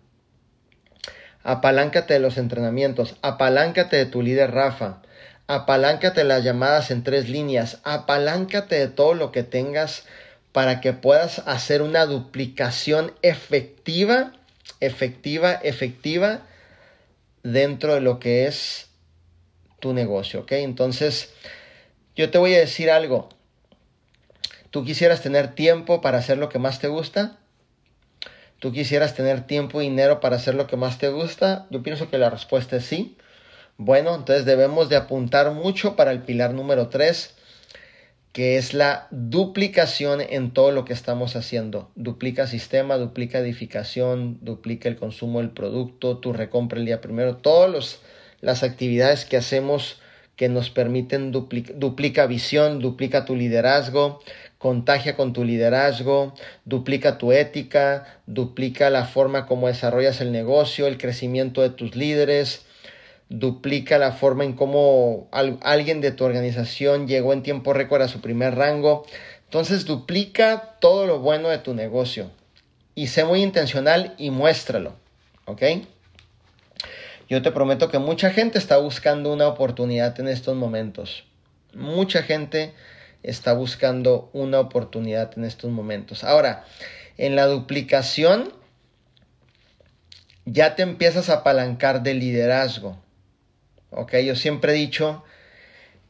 [1.42, 5.02] apaláncate de los entrenamientos, apaláncate de tu líder Rafa,
[5.46, 10.04] apaláncate de las llamadas en tres líneas, apaláncate de todo lo que tengas
[10.52, 14.32] para que puedas hacer una duplicación efectiva,
[14.80, 16.42] efectiva, efectiva
[17.42, 18.88] dentro de lo que es
[19.80, 20.52] tu negocio, ¿ok?
[20.52, 21.32] Entonces,
[22.14, 23.28] yo te voy a decir algo.
[24.70, 27.39] ¿Tú quisieras tener tiempo para hacer lo que más te gusta?
[28.60, 31.66] ¿Tú quisieras tener tiempo y dinero para hacer lo que más te gusta?
[31.70, 33.16] Yo pienso que la respuesta es sí.
[33.78, 37.34] Bueno, entonces debemos de apuntar mucho para el pilar número 3,
[38.34, 41.90] que es la duplicación en todo lo que estamos haciendo.
[41.94, 48.02] Duplica sistema, duplica edificación, duplica el consumo del producto, tu recompra el día primero, todas
[48.42, 50.02] las actividades que hacemos
[50.36, 54.20] que nos permiten duplica, duplica visión, duplica tu liderazgo,
[54.60, 56.34] contagia con tu liderazgo,
[56.66, 62.66] duplica tu ética, duplica la forma como desarrollas el negocio, el crecimiento de tus líderes,
[63.30, 65.28] duplica la forma en cómo
[65.62, 69.06] alguien de tu organización llegó en tiempo récord a su primer rango.
[69.44, 72.30] Entonces duplica todo lo bueno de tu negocio.
[72.94, 74.92] y sé muy intencional y muéstralo,
[75.46, 75.62] ¿ok?
[77.30, 81.24] Yo te prometo que mucha gente está buscando una oportunidad en estos momentos.
[81.72, 82.74] Mucha gente
[83.22, 86.24] está buscando una oportunidad en estos momentos.
[86.24, 86.64] Ahora,
[87.18, 88.52] en la duplicación
[90.46, 92.98] ya te empiezas a apalancar de liderazgo.
[93.90, 95.22] Ok, yo siempre he dicho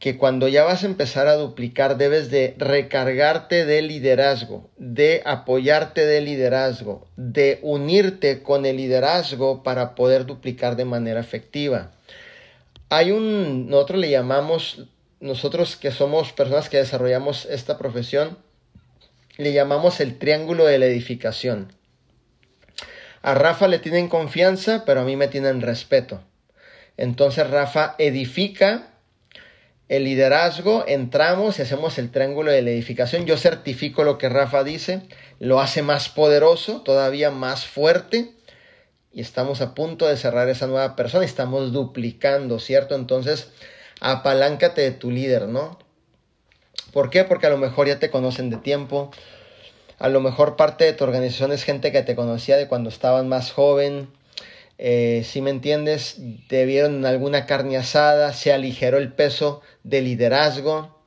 [0.01, 6.07] que cuando ya vas a empezar a duplicar debes de recargarte de liderazgo, de apoyarte
[6.07, 11.91] de liderazgo, de unirte con el liderazgo para poder duplicar de manera efectiva.
[12.89, 14.87] Hay un, nosotros le llamamos,
[15.21, 18.37] nosotros que somos personas que desarrollamos esta profesión,
[19.37, 21.73] le llamamos el triángulo de la edificación.
[23.21, 26.21] A Rafa le tienen confianza, pero a mí me tienen respeto.
[26.97, 28.87] Entonces Rafa edifica
[29.89, 33.25] el liderazgo, entramos y hacemos el triángulo de la edificación.
[33.25, 35.01] Yo certifico lo que Rafa dice,
[35.39, 38.31] lo hace más poderoso, todavía más fuerte.
[39.13, 42.95] Y estamos a punto de cerrar esa nueva persona, estamos duplicando, ¿cierto?
[42.95, 43.51] Entonces,
[44.01, 45.79] apaláncate de tu líder, ¿no?
[46.91, 47.23] ¿Por qué?
[47.23, 49.11] Porque a lo mejor ya te conocen de tiempo,
[49.97, 53.23] a lo mejor parte de tu organización es gente que te conocía de cuando estabas
[53.23, 54.09] más joven,
[54.77, 56.17] eh, si me entiendes,
[56.49, 60.99] te vieron alguna carne asada, se aligeró el peso de liderazgo,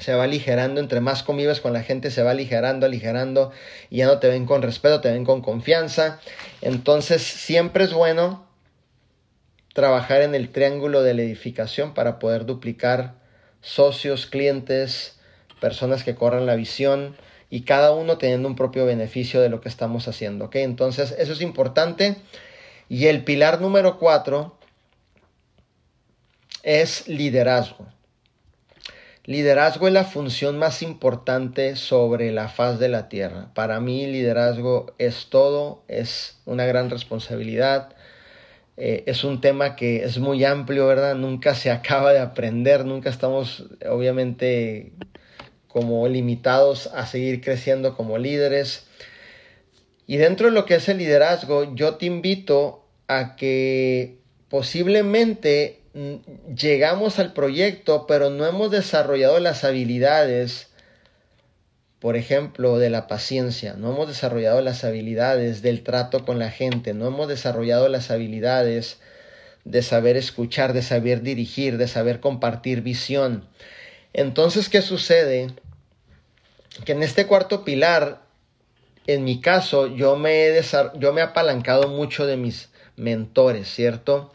[0.00, 3.52] se va aligerando, entre más convives con la gente, se va aligerando, aligerando,
[3.88, 6.20] y ya no te ven con respeto, te ven con confianza.
[6.60, 8.45] Entonces, siempre es bueno
[9.76, 13.12] trabajar en el triángulo de la edificación para poder duplicar
[13.60, 15.20] socios, clientes,
[15.60, 17.14] personas que corran la visión
[17.50, 20.46] y cada uno teniendo un propio beneficio de lo que estamos haciendo.
[20.46, 20.56] ¿ok?
[20.56, 22.16] Entonces, eso es importante.
[22.88, 24.56] Y el pilar número cuatro
[26.62, 27.86] es liderazgo.
[29.24, 33.50] Liderazgo es la función más importante sobre la faz de la tierra.
[33.52, 37.95] Para mí liderazgo es todo, es una gran responsabilidad.
[38.76, 41.14] Eh, es un tema que es muy amplio, ¿verdad?
[41.14, 44.92] Nunca se acaba de aprender, nunca estamos obviamente
[45.68, 48.86] como limitados a seguir creciendo como líderes.
[50.06, 56.54] Y dentro de lo que es el liderazgo, yo te invito a que posiblemente mm,
[56.54, 60.70] llegamos al proyecto, pero no hemos desarrollado las habilidades,
[62.00, 66.94] por ejemplo, de la paciencia, no hemos desarrollado las habilidades del trato con la gente,
[66.94, 69.00] no hemos desarrollado las habilidades
[69.64, 73.48] de saber escuchar, de saber dirigir, de saber compartir visión.
[74.12, 75.48] Entonces, ¿qué sucede?
[76.84, 78.26] Que en este cuarto pilar
[79.06, 80.62] en mi caso, yo me, he
[80.98, 84.32] yo me he apalancado mucho de mis mentores, ¿cierto?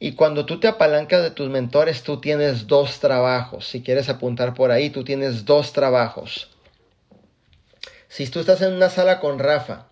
[0.00, 3.66] Y cuando tú te apalancas de tus mentores, tú tienes dos trabajos.
[3.68, 6.53] Si quieres apuntar por ahí, tú tienes dos trabajos.
[8.14, 9.88] Si tú estás en una sala con Rafa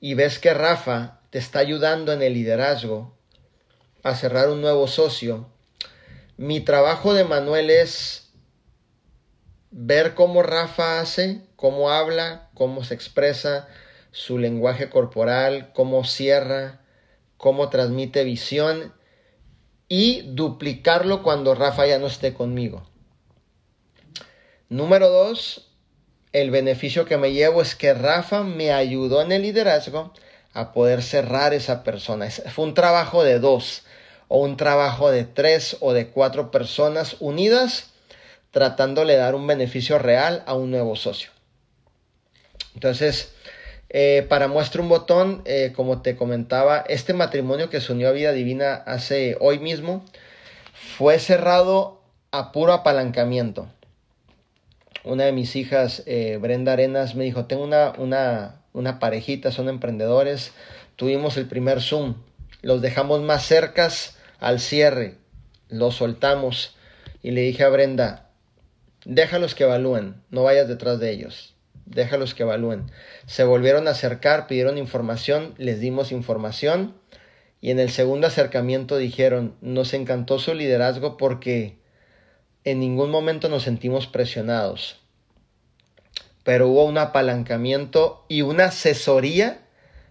[0.00, 3.16] y ves que Rafa te está ayudando en el liderazgo
[4.02, 5.48] a cerrar un nuevo socio,
[6.36, 8.32] mi trabajo de Manuel es
[9.70, 13.68] ver cómo Rafa hace, cómo habla, cómo se expresa,
[14.10, 16.80] su lenguaje corporal, cómo cierra,
[17.36, 18.92] cómo transmite visión
[19.86, 22.90] y duplicarlo cuando Rafa ya no esté conmigo.
[24.68, 25.71] Número dos,
[26.32, 30.12] el beneficio que me llevo es que Rafa me ayudó en el liderazgo
[30.54, 32.30] a poder cerrar esa persona.
[32.30, 33.84] Fue un trabajo de dos
[34.28, 37.90] o un trabajo de tres o de cuatro personas unidas
[38.50, 41.30] tratándole de dar un beneficio real a un nuevo socio.
[42.74, 43.32] Entonces,
[43.88, 48.12] eh, para muestra un botón, eh, como te comentaba, este matrimonio que se unió a
[48.12, 50.04] Vida Divina hace hoy mismo
[50.96, 53.68] fue cerrado a puro apalancamiento.
[55.04, 59.68] Una de mis hijas, eh, Brenda Arenas, me dijo, tengo una, una, una parejita, son
[59.68, 60.52] emprendedores,
[60.96, 62.14] tuvimos el primer Zoom,
[62.62, 65.16] los dejamos más cercas al cierre,
[65.68, 66.76] los soltamos.
[67.22, 68.32] Y le dije a Brenda,
[69.04, 71.54] Déjalos que evalúen, no vayas detrás de ellos.
[71.86, 72.84] Déjalos que evalúen.
[73.26, 76.94] Se volvieron a acercar, pidieron información, les dimos información.
[77.60, 81.78] Y en el segundo acercamiento dijeron, nos encantó su liderazgo porque
[82.64, 85.00] en ningún momento nos sentimos presionados.
[86.44, 89.62] Pero hubo un apalancamiento y una asesoría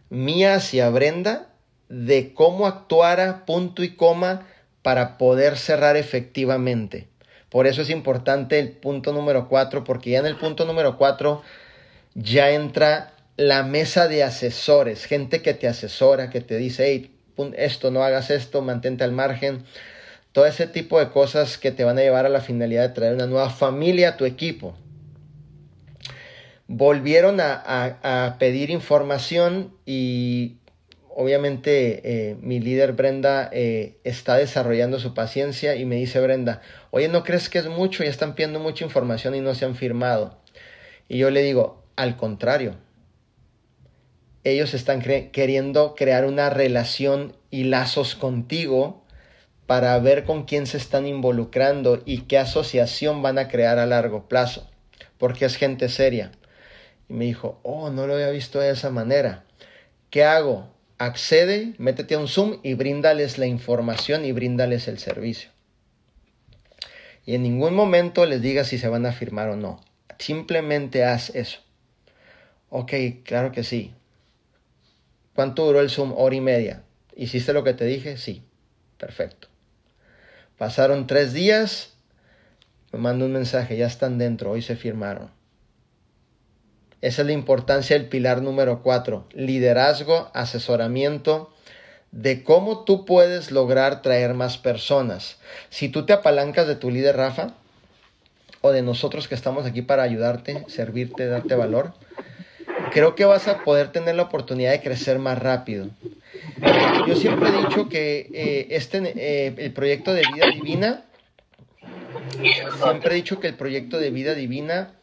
[0.09, 1.49] mía hacia Brenda
[1.89, 4.47] de cómo actuara punto y coma
[4.81, 7.07] para poder cerrar efectivamente.
[7.49, 11.41] Por eso es importante el punto número cuatro, porque ya en el punto número cuatro
[12.13, 17.17] ya entra la mesa de asesores, gente que te asesora, que te dice, hey,
[17.55, 19.63] esto, no hagas esto, mantente al margen.
[20.31, 23.15] Todo ese tipo de cosas que te van a llevar a la finalidad de traer
[23.15, 24.75] una nueva familia a tu equipo.
[26.67, 30.55] volvieron a, pedir información y
[31.09, 36.61] obviamente eh, mi líder Brenda eh, está desarrollando su paciencia y me dice Brenda,
[36.91, 38.05] oye, ¿no crees que es mucho?
[38.05, 40.37] Ya están pidiendo mucha información y no se han firmado.
[41.09, 42.75] Y yo le digo, al contrario,
[44.45, 49.00] ellos están queriendo crear una relación y lazos contigo
[49.71, 54.27] para ver con quién se están involucrando y qué asociación van a crear a largo
[54.27, 54.69] plazo,
[55.17, 56.33] porque es gente seria.
[57.07, 59.45] Y me dijo, oh, no lo había visto de esa manera.
[60.09, 60.67] ¿Qué hago?
[60.97, 65.51] Accede, métete a un Zoom y bríndales la información y bríndales el servicio.
[67.25, 69.79] Y en ningún momento les digas si se van a firmar o no.
[70.19, 71.61] Simplemente haz eso.
[72.67, 72.91] Ok,
[73.23, 73.93] claro que sí.
[75.33, 76.11] ¿Cuánto duró el Zoom?
[76.17, 76.83] Hora y media.
[77.15, 78.17] ¿Hiciste lo que te dije?
[78.17, 78.43] Sí.
[78.97, 79.50] Perfecto.
[80.61, 81.93] Pasaron tres días.
[82.91, 83.77] Me manda un mensaje.
[83.77, 84.51] Ya están dentro.
[84.51, 85.31] Hoy se firmaron.
[87.01, 89.25] Esa es la importancia del pilar número cuatro.
[89.33, 91.51] Liderazgo, asesoramiento
[92.11, 95.39] de cómo tú puedes lograr traer más personas.
[95.71, 97.55] Si tú te apalancas de tu líder Rafa
[98.61, 101.95] o de nosotros que estamos aquí para ayudarte, servirte, darte valor,
[102.91, 105.87] creo que vas a poder tener la oportunidad de crecer más rápido.
[107.07, 111.05] Yo siempre he dicho que eh, este, eh, el proyecto de vida divina,
[112.81, 114.93] siempre he dicho que el proyecto de vida divina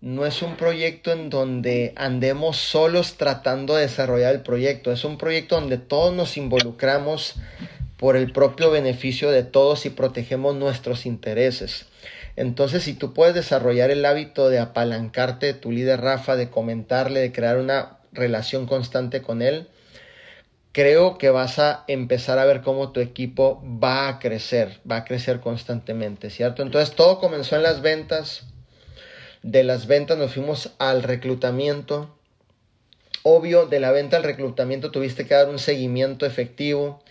[0.00, 5.18] no es un proyecto en donde andemos solos tratando de desarrollar el proyecto, es un
[5.18, 7.36] proyecto donde todos nos involucramos
[7.98, 11.86] por el propio beneficio de todos y protegemos nuestros intereses.
[12.36, 17.20] Entonces, si tú puedes desarrollar el hábito de apalancarte de tu líder Rafa, de comentarle,
[17.20, 19.68] de crear una relación constante con él,
[20.72, 25.04] creo que vas a empezar a ver cómo tu equipo va a crecer, va a
[25.04, 26.62] crecer constantemente, ¿cierto?
[26.62, 28.46] Entonces, todo comenzó en las ventas.
[29.42, 32.14] De las ventas nos fuimos al reclutamiento.
[33.22, 37.02] Obvio, de la venta al reclutamiento tuviste que dar un seguimiento efectivo.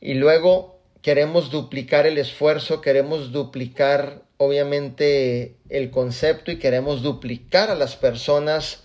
[0.00, 7.74] Y luego queremos duplicar el esfuerzo, queremos duplicar obviamente el concepto y queremos duplicar a
[7.74, 8.84] las personas.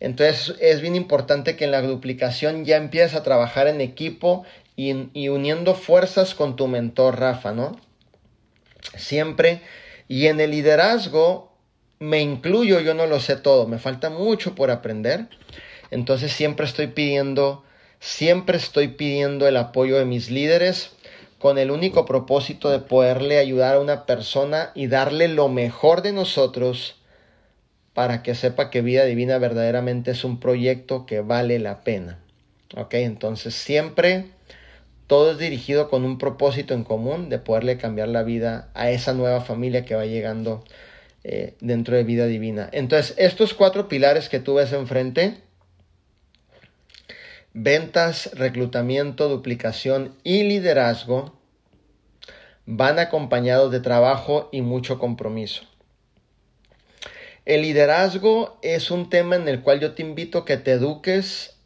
[0.00, 4.44] Entonces es bien importante que en la duplicación ya empieces a trabajar en equipo
[4.74, 7.78] y, y uniendo fuerzas con tu mentor Rafa, ¿no?
[8.96, 9.60] Siempre.
[10.08, 11.52] Y en el liderazgo
[11.98, 15.28] me incluyo, yo no lo sé todo, me falta mucho por aprender.
[15.90, 17.62] Entonces siempre estoy pidiendo,
[17.98, 20.92] siempre estoy pidiendo el apoyo de mis líderes
[21.38, 26.12] con el único propósito de poderle ayudar a una persona y darle lo mejor de
[26.12, 26.96] nosotros
[27.94, 32.18] para que sepa que vida divina verdaderamente es un proyecto que vale la pena.
[32.76, 34.26] Ok, entonces siempre
[35.06, 39.12] todo es dirigido con un propósito en común de poderle cambiar la vida a esa
[39.12, 40.62] nueva familia que va llegando
[41.24, 42.68] eh, dentro de vida divina.
[42.72, 45.38] Entonces, estos cuatro pilares que tú ves enfrente,
[47.52, 51.40] ventas, reclutamiento, duplicación y liderazgo
[52.66, 55.69] van acompañados de trabajo y mucho compromiso.
[57.46, 61.56] El liderazgo es un tema en el cual yo te invito que te eduques,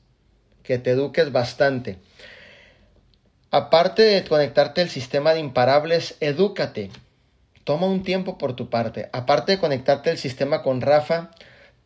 [0.62, 1.98] que te eduques bastante.
[3.50, 6.90] Aparte de conectarte al sistema de imparables, edúcate.
[7.64, 9.08] Toma un tiempo por tu parte.
[9.12, 11.30] Aparte de conectarte al sistema con Rafa,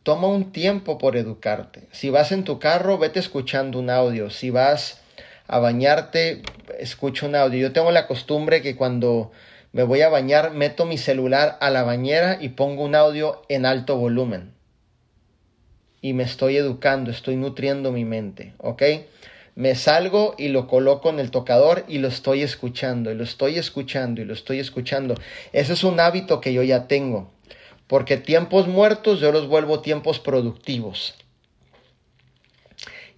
[0.03, 1.87] toma un tiempo por educarte.
[1.91, 4.29] Si vas en tu carro, vete escuchando un audio.
[4.29, 5.01] Si vas
[5.47, 6.41] a bañarte,
[6.77, 7.59] escucho un audio.
[7.59, 9.31] Yo tengo la costumbre que cuando
[9.71, 13.65] me voy a bañar, meto mi celular a la bañera y pongo un audio en
[13.65, 14.53] alto volumen.
[16.01, 18.81] Y me estoy educando, estoy nutriendo mi mente, ¿ok?
[19.55, 23.57] Me salgo y lo coloco en el tocador y lo estoy escuchando, y lo estoy
[23.57, 25.15] escuchando, y lo estoy escuchando.
[25.51, 27.29] Ese es un hábito que yo ya tengo,
[27.87, 31.15] porque tiempos muertos yo los vuelvo tiempos productivos.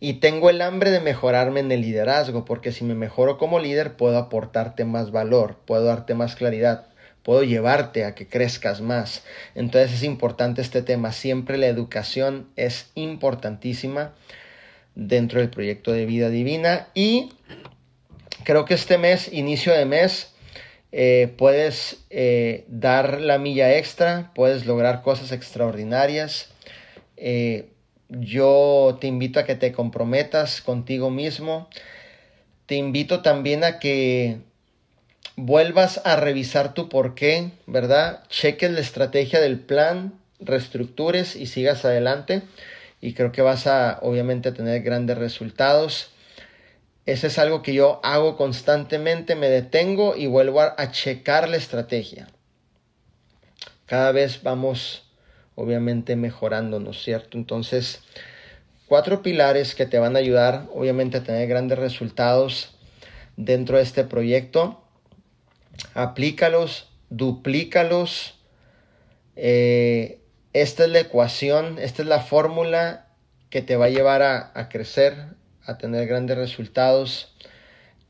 [0.04, 3.98] Y tengo el hambre de mejorarme en el liderazgo, porque si me mejoro como líder
[3.98, 6.88] puedo aportarte más valor, puedo darte más claridad,
[7.22, 9.24] puedo llevarte a que crezcas más.
[9.54, 11.12] Entonces es importante este tema.
[11.12, 14.16] Siempre la educación es importantísima
[14.96, 16.88] dentro del proyecto de vida divina.
[16.96, 17.34] Y
[18.44, 20.34] creo que este mes, inicio de mes,
[20.92, 26.50] eh, puedes eh, dar la milla extra, puedes lograr cosas extraordinarias.
[27.18, 27.68] Eh,
[28.12, 31.70] yo te invito a que te comprometas contigo mismo.
[32.66, 34.40] Te invito también a que
[35.38, 38.24] vuelvas a revisar tu por qué, ¿verdad?
[38.28, 42.42] Cheques la estrategia del plan, reestructures y sigas adelante.
[43.00, 46.12] Y creo que vas a, obviamente, tener grandes resultados.
[47.06, 51.58] Ese es algo que yo hago constantemente, me detengo y vuelvo a, a checar la
[51.58, 52.28] estrategia.
[53.86, 55.11] Cada vez vamos
[55.56, 57.38] obviamente mejorándonos, ¿cierto?
[57.38, 58.04] Entonces,
[58.88, 62.76] cuatro pilares que te van a ayudar, obviamente, a tener grandes resultados
[63.38, 64.84] dentro de este proyecto.
[65.94, 68.40] Aplícalos, duplícalos.
[69.36, 70.20] Eh,
[70.54, 73.08] esta es la ecuación, esta es la fórmula
[73.50, 75.16] que te va a llevar a, a crecer,
[75.66, 77.36] a tener grandes resultados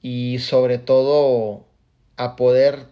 [0.02, 1.68] y sobre todo
[2.18, 2.88] a poder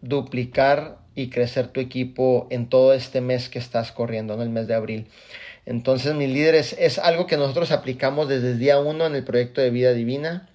[0.00, 4.68] duplicar y crecer tu equipo en todo este mes que estás corriendo, en el mes
[4.68, 5.08] de abril.
[5.66, 9.60] Entonces, mis líderes, es algo que nosotros aplicamos desde el día uno en el proyecto
[9.60, 10.48] de vida divina.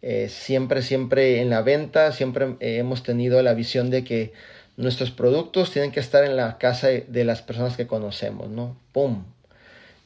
[0.00, 4.32] Eh, siempre, siempre en la venta, siempre eh, hemos tenido la visión de que
[4.78, 8.78] nuestros productos tienen que estar en la casa de, las personas que conocemos, ¿no?
[8.92, 9.24] ¡Pum!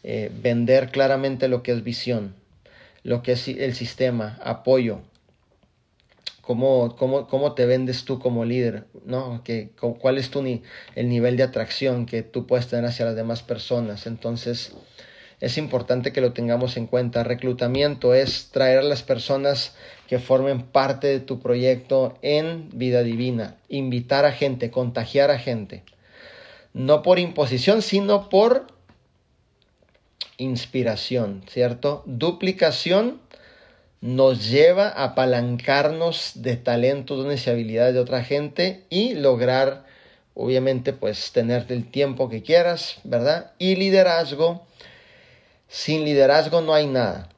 [0.03, 2.35] Eh, vender claramente lo que es visión,
[3.05, 5.03] lo que es el sistema, apoyo,
[6.47, 9.43] cómo, cómo, cómo te vendes tú como líder, ¿no?
[9.45, 9.71] Que,
[10.01, 10.63] ¿Cuál es tu ni,
[10.95, 14.07] el nivel de atracción que tú puedes tener hacia las demás personas?
[14.07, 14.75] Entonces,
[15.41, 17.25] es importante que lo tengamos en cuenta.
[17.25, 19.75] Reclutamiento es traer a las personas
[20.09, 25.83] que formen parte de tu proyecto en vida divina, invitar a gente, contagiar a gente.
[26.73, 28.67] No por imposición, sino por
[30.37, 32.03] inspiración, ¿cierto?
[32.07, 33.21] Duplicación
[34.05, 39.87] nos lleva a apalancarnos de talentos, dones y habilidades de otra gente y lograr,
[40.35, 43.53] obviamente, pues tener el tiempo que quieras, ¿verdad?
[43.59, 44.67] Y liderazgo.
[45.69, 47.31] Sin liderazgo no hay nada.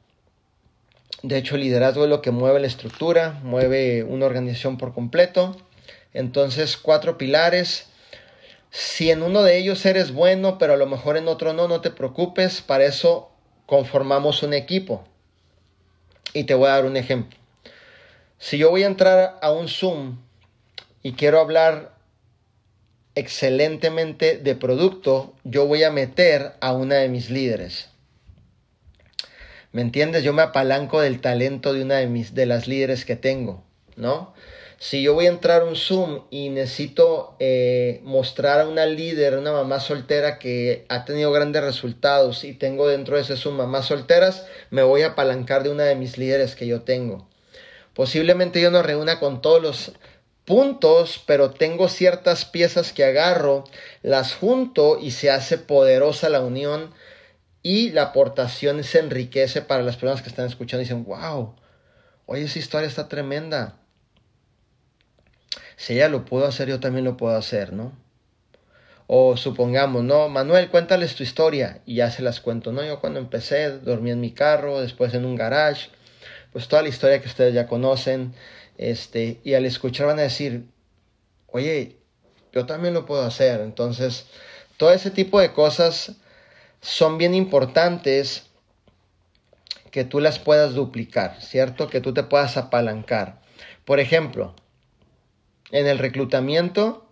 [1.23, 5.55] De hecho, el liderazgo es lo que mueve la estructura, mueve una organización por completo.
[6.13, 7.87] Entonces, cuatro pilares.
[8.71, 11.79] Si en uno de ellos eres bueno, pero a lo mejor en otro no, no
[11.79, 12.61] te preocupes.
[12.61, 13.31] Para eso
[13.67, 15.05] conformamos un equipo.
[16.33, 17.37] Y te voy a dar un ejemplo.
[18.37, 20.19] Si yo voy a entrar a un Zoom
[21.01, 21.95] y quiero hablar
[23.15, 27.89] excelentemente de producto, yo voy a meter a una de mis líderes.
[29.71, 30.23] ¿Me entiendes?
[30.23, 33.63] Yo me apalanco del talento de una de mis de las líderes que tengo,
[33.95, 34.33] ¿no?
[34.79, 39.35] Si yo voy a entrar a un Zoom y necesito eh, mostrar a una líder,
[39.35, 43.87] una mamá soltera que ha tenido grandes resultados y tengo dentro de ese Zoom mamás
[43.87, 47.27] solteras, me voy a apalancar de una de mis líderes que yo tengo.
[47.95, 49.93] Posiblemente yo no reúna con todos los
[50.45, 53.63] puntos, pero tengo ciertas piezas que agarro,
[54.03, 56.93] las junto y se hace poderosa la unión
[57.63, 61.55] y la aportación se enriquece para las personas que están escuchando y dicen, wow,
[62.27, 63.79] oye, esa historia está tremenda
[65.77, 67.93] si ella lo pudo hacer, yo también lo puedo hacer, ¿no?
[69.05, 72.83] O supongamos, no, Manuel, cuéntales tu historia y ya se las cuento, ¿no?
[72.83, 75.89] Yo cuando empecé dormí en mi carro, después en un garage,
[76.51, 78.33] pues toda la historia que ustedes ya conocen,
[78.77, 80.65] este, y al escuchar van a decir,
[81.47, 81.95] oye,
[82.51, 83.61] yo también lo puedo hacer.
[83.61, 84.25] Entonces,
[84.77, 86.13] todo ese tipo de cosas
[86.81, 88.47] son bien importantes
[89.91, 91.87] que tú las puedas duplicar, ¿cierto?
[91.87, 93.39] Que tú te puedas apalancar.
[93.85, 94.53] Por ejemplo,
[95.71, 97.07] en el reclutamiento,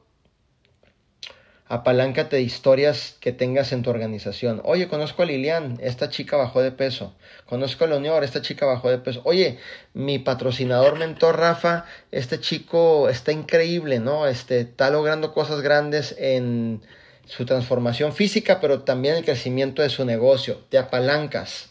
[1.67, 4.61] apaláncate de historias que tengas en tu organización.
[4.63, 7.15] Oye, conozco a Lilian, esta chica bajó de peso.
[7.45, 9.21] Conozco a Leonor, esta chica bajó de peso.
[9.25, 9.57] Oye,
[9.93, 14.27] mi patrocinador mentor Rafa, este chico está increíble, ¿no?
[14.27, 16.81] Este está logrando cosas grandes en
[17.25, 20.61] su transformación física, pero también el crecimiento de su negocio.
[20.69, 21.69] Te apalancas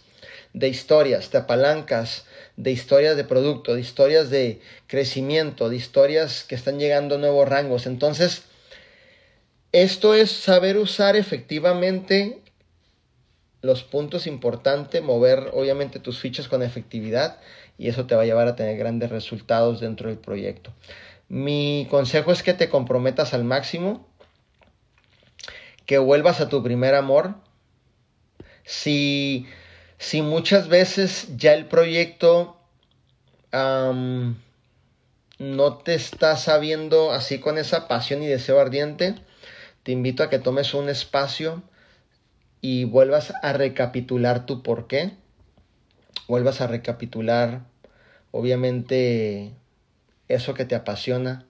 [0.52, 2.26] de historias, te apalancas
[2.56, 7.48] de historias de producto, de historias de crecimiento, de historias que están llegando a nuevos
[7.48, 7.86] rangos.
[7.86, 8.44] Entonces,
[9.72, 12.40] esto es saber usar efectivamente
[13.60, 17.40] los puntos importantes, mover obviamente tus fichas con efectividad
[17.78, 20.72] y eso te va a llevar a tener grandes resultados dentro del proyecto.
[21.28, 24.06] Mi consejo es que te comprometas al máximo,
[25.86, 27.34] que vuelvas a tu primer amor.
[28.64, 29.46] Si
[29.98, 32.56] si muchas veces ya el proyecto
[35.38, 39.14] no te está sabiendo así con esa pasión y deseo ardiente,
[39.82, 41.62] te invito a que tomes un espacio
[42.60, 45.12] y vuelvas a recapitular tu por qué.
[46.26, 47.60] Vuelvas a recapitular,
[48.30, 49.52] obviamente,
[50.28, 51.44] eso que te apasiona,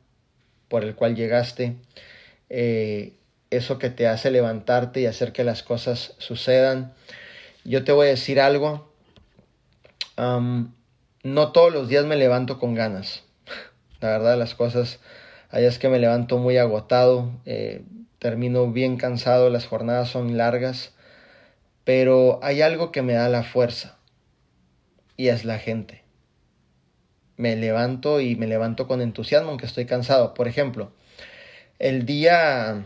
[0.69, 1.77] por el cual llegaste,
[2.51, 3.13] eh,
[3.51, 6.93] eso que te hace levantarte y hacer que las cosas sucedan
[7.65, 8.93] yo te voy a decir algo.
[10.17, 13.25] no todos los días me levanto con ganas.
[14.01, 15.01] La verdad, las cosas,
[15.51, 17.85] hay es que me levanto muy agotado, eh,
[18.19, 20.93] termino bien cansado, las jornadas son largas,
[21.85, 23.99] pero hay algo que me da la fuerza
[25.17, 26.03] y es la gente.
[27.37, 30.35] Me levanto y me levanto con entusiasmo aunque estoy cansado.
[30.35, 30.93] Por ejemplo,
[31.79, 32.85] el día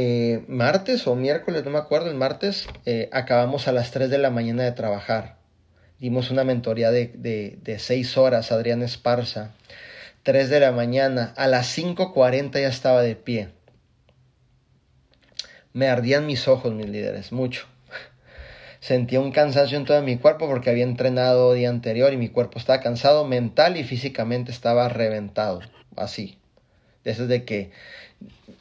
[0.00, 4.18] eh, martes o miércoles, no me acuerdo, el martes, eh, acabamos a las 3 de
[4.18, 5.38] la mañana de trabajar.
[5.98, 9.56] Dimos una mentoría de, de, de 6 horas, Adrián Esparza.
[10.22, 13.48] 3 de la mañana, a las 5.40 ya estaba de pie.
[15.72, 17.66] Me ardían mis ojos, mis líderes, mucho.
[18.78, 22.60] Sentía un cansancio en todo mi cuerpo porque había entrenado día anterior y mi cuerpo
[22.60, 25.60] estaba cansado, mental y físicamente estaba reventado,
[25.96, 26.38] así.
[27.02, 27.72] Desde que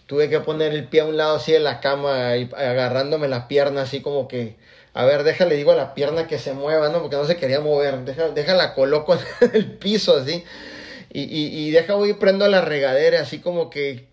[0.05, 3.47] tuve que poner el pie a un lado así de la cama y agarrándome la
[3.47, 4.55] pierna así como que,
[4.93, 7.01] a ver, déjale, digo a la pierna que se mueva, ¿no?
[7.01, 9.19] Porque no se quería mover, déjala, déjala coloco en
[9.53, 10.43] el piso así.
[11.11, 14.07] Y, y, y deja voy y prendo la regadera así como que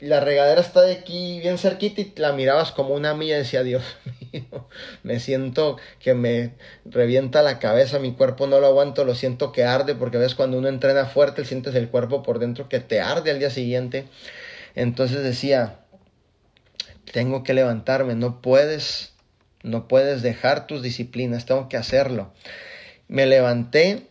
[0.00, 3.62] la regadera está de aquí bien cerquita y la mirabas como una milla y decía,
[3.62, 3.82] Dios
[4.32, 4.68] mío,
[5.02, 6.52] me siento que me
[6.84, 10.58] revienta la cabeza, mi cuerpo no lo aguanto, lo siento que arde, porque ves cuando
[10.58, 14.06] uno entrena fuerte, sientes el cuerpo por dentro que te arde al día siguiente.
[14.76, 15.80] Entonces decía,
[17.12, 19.14] tengo que levantarme, no puedes,
[19.64, 22.32] no puedes dejar tus disciplinas, tengo que hacerlo.
[23.08, 24.06] Me levanté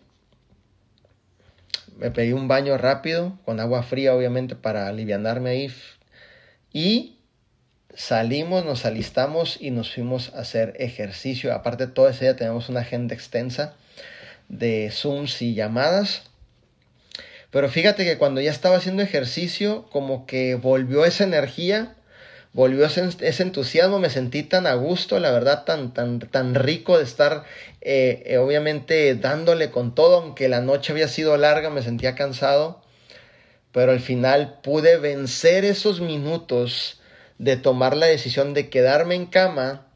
[1.97, 5.73] me pedí un baño rápido, con agua fría obviamente para alivianarme ahí.
[6.73, 7.19] Y
[7.93, 11.53] salimos, nos alistamos y nos fuimos a hacer ejercicio.
[11.53, 13.75] Aparte todo ese día tenemos una agenda extensa
[14.49, 16.23] de Zooms y llamadas.
[17.55, 21.95] Pero fíjate que cuando ya estaba haciendo ejercicio, como que volvió esa energía
[22.51, 27.05] volvió ese, entusiasmo, me sentí tan a gusto, la verdad, tan, tan, tan rico de
[27.05, 27.45] estar,
[27.79, 32.81] eh, eh, obviamente, dándole con todo, aunque la noche había sido larga, me sentía cansado,
[33.71, 36.99] pero al final pude vencer esos minutos
[37.37, 39.87] de tomar la decisión de quedarme en cama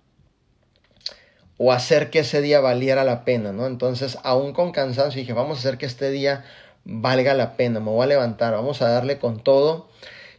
[1.58, 3.68] o hacer que ese día valiera la pena, ¿no?
[3.68, 6.46] Entonces, aún con cansancio, dije, vamos a hacer que este día
[6.86, 9.90] valga la pena, me voy a levantar, vamos a darle con todo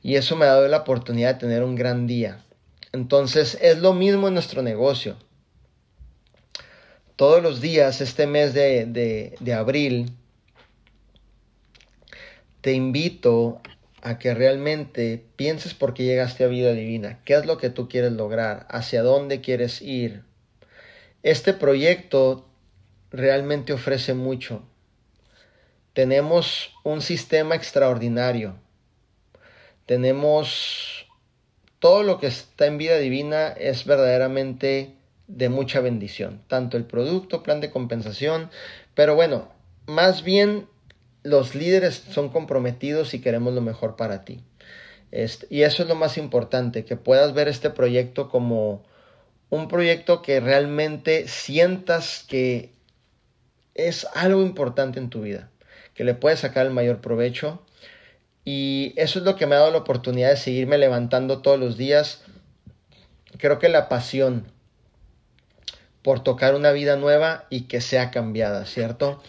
[0.02, 2.44] y eso me ha dado la oportunidad de tener un gran día.
[2.92, 5.16] Entonces es lo mismo en nuestro negocio.
[7.16, 10.12] Todos los días, este mes de, de abril,
[12.60, 13.60] te invito
[14.02, 17.88] a que realmente pienses por qué llegaste a vida divina, qué es lo que tú
[17.88, 20.22] quieres lograr, hacia dónde quieres ir.
[21.22, 22.46] Este proyecto
[23.10, 24.62] realmente ofrece mucho.
[25.92, 28.54] Tenemos un sistema extraordinario.
[29.86, 31.06] Tenemos
[31.80, 34.94] todo lo que está en vida divina es verdaderamente
[35.26, 38.50] de mucha bendición, tanto el producto, plan de compensación,
[38.94, 39.48] pero bueno,
[39.86, 40.68] más bien
[41.22, 44.42] los líderes son comprometidos y queremos lo mejor para ti.
[45.10, 48.84] Este, y eso es lo más importante, que puedas ver este proyecto como
[49.48, 52.72] un proyecto que realmente sientas que
[53.74, 55.50] es algo importante en tu vida,
[56.00, 57.60] que le puedes sacar el mayor provecho
[58.42, 61.76] y eso es lo que me ha dado la oportunidad de seguirme levantando todos los
[61.76, 62.22] días.
[63.36, 64.50] Creo que la pasión
[66.00, 69.22] por tocar una vida nueva y que sea cambiada, ¿cierto?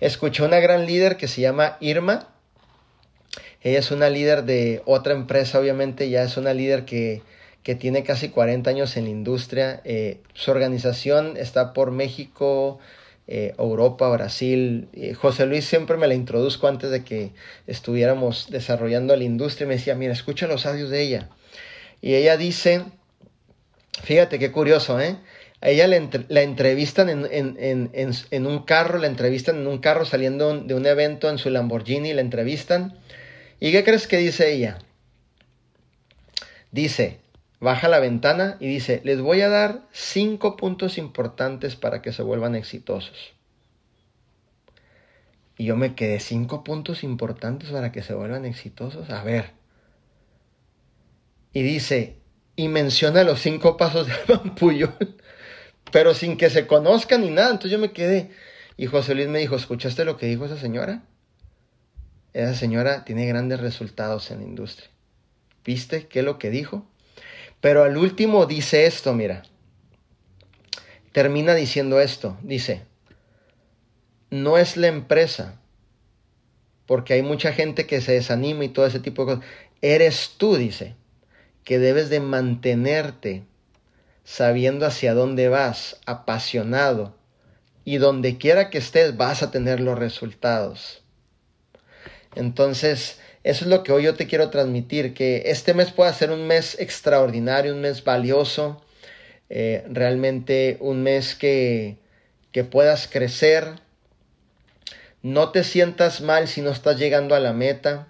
[0.00, 2.26] Escuché una gran líder que se llama Irma.
[3.60, 7.20] Ella es una líder de otra empresa, obviamente, ya es una líder que,
[7.62, 9.82] que tiene casi 40 años en la industria.
[9.84, 12.78] Eh, su organización está por México,
[13.26, 14.88] eh, Europa, Brasil.
[15.16, 17.32] José Luis siempre me la introduzco antes de que
[17.66, 21.28] estuviéramos desarrollando la industria y me decía, mira, escucha los audios de ella.
[22.00, 22.84] Y ella dice,
[24.02, 25.16] fíjate qué curioso, ¿eh?
[25.62, 27.56] A ella la entrevistan en, en,
[27.94, 31.48] en, en, un carro, la entrevistan en un carro saliendo de un evento en su
[31.48, 32.98] Lamborghini, la entrevistan.
[33.60, 34.78] ¿Y qué crees que dice ella?
[36.70, 37.23] Dice,
[37.64, 42.22] baja la ventana y dice, les voy a dar cinco puntos importantes para que se
[42.22, 43.34] vuelvan exitosos.
[45.58, 49.10] Y yo me quedé, cinco puntos importantes para que se vuelvan exitosos.
[49.10, 49.50] A ver.
[51.52, 52.18] Y dice,
[52.54, 54.14] y menciona los cinco pasos de
[54.58, 55.16] Puyol,
[55.90, 57.50] pero sin que se conozcan ni nada.
[57.50, 58.30] Entonces yo me quedé.
[58.76, 61.02] Y José Luis me dijo, ¿escuchaste lo que dijo esa señora?
[62.32, 64.90] Esa señora tiene grandes resultados en la industria.
[65.64, 66.86] ¿Viste qué es lo que dijo?
[67.64, 69.42] Pero al último dice esto, mira.
[71.12, 72.36] Termina diciendo esto.
[72.42, 72.82] Dice,
[74.28, 75.58] no es la empresa,
[76.84, 79.50] porque hay mucha gente que se desanima y todo ese tipo de cosas.
[79.80, 80.94] Eres tú, dice,
[81.64, 83.44] que debes de mantenerte
[84.24, 87.16] sabiendo hacia dónde vas, apasionado,
[87.82, 91.02] y donde quiera que estés vas a tener los resultados.
[92.34, 96.30] Entonces, eso es lo que hoy yo te quiero transmitir, que este mes pueda ser
[96.30, 98.82] un mes extraordinario, un mes valioso,
[99.50, 101.98] eh, realmente un mes que,
[102.52, 103.74] que puedas crecer.
[105.22, 108.08] No te sientas mal si no estás llegando a la meta.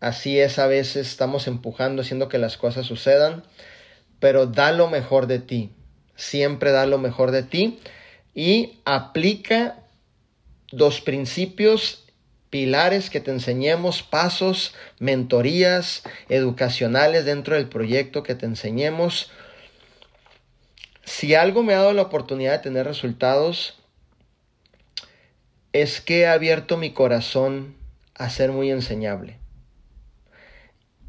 [0.00, 3.44] así es a veces, estamos empujando, haciendo que las cosas sucedan,
[4.20, 5.72] pero da lo mejor de ti,
[6.16, 7.80] siempre da lo mejor de ti
[8.34, 9.78] y aplica
[10.70, 12.07] dos principios
[12.50, 19.30] pilares que te enseñemos, pasos, mentorías educacionales dentro del proyecto que te enseñemos.
[21.04, 23.78] Si algo me ha dado la oportunidad de tener resultados,
[25.72, 27.76] es que he abierto mi corazón
[28.14, 29.38] a ser muy enseñable.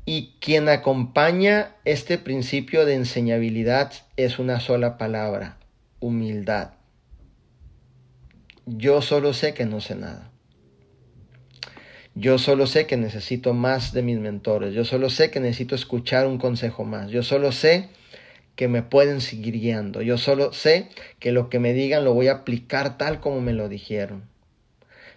[0.05, 5.57] Y quien acompaña este principio de enseñabilidad es una sola palabra,
[5.99, 6.71] humildad.
[8.65, 10.31] Yo solo sé que no sé nada.
[12.19, 14.73] Yo solo sé que necesito más de mis mentores.
[14.73, 17.09] Yo solo sé que necesito escuchar un consejo más.
[17.09, 17.87] Yo solo sé
[18.57, 20.01] que me pueden seguir guiando.
[20.01, 20.89] Yo solo sé
[21.19, 24.23] que lo que me digan lo voy a aplicar tal como me lo dijeron.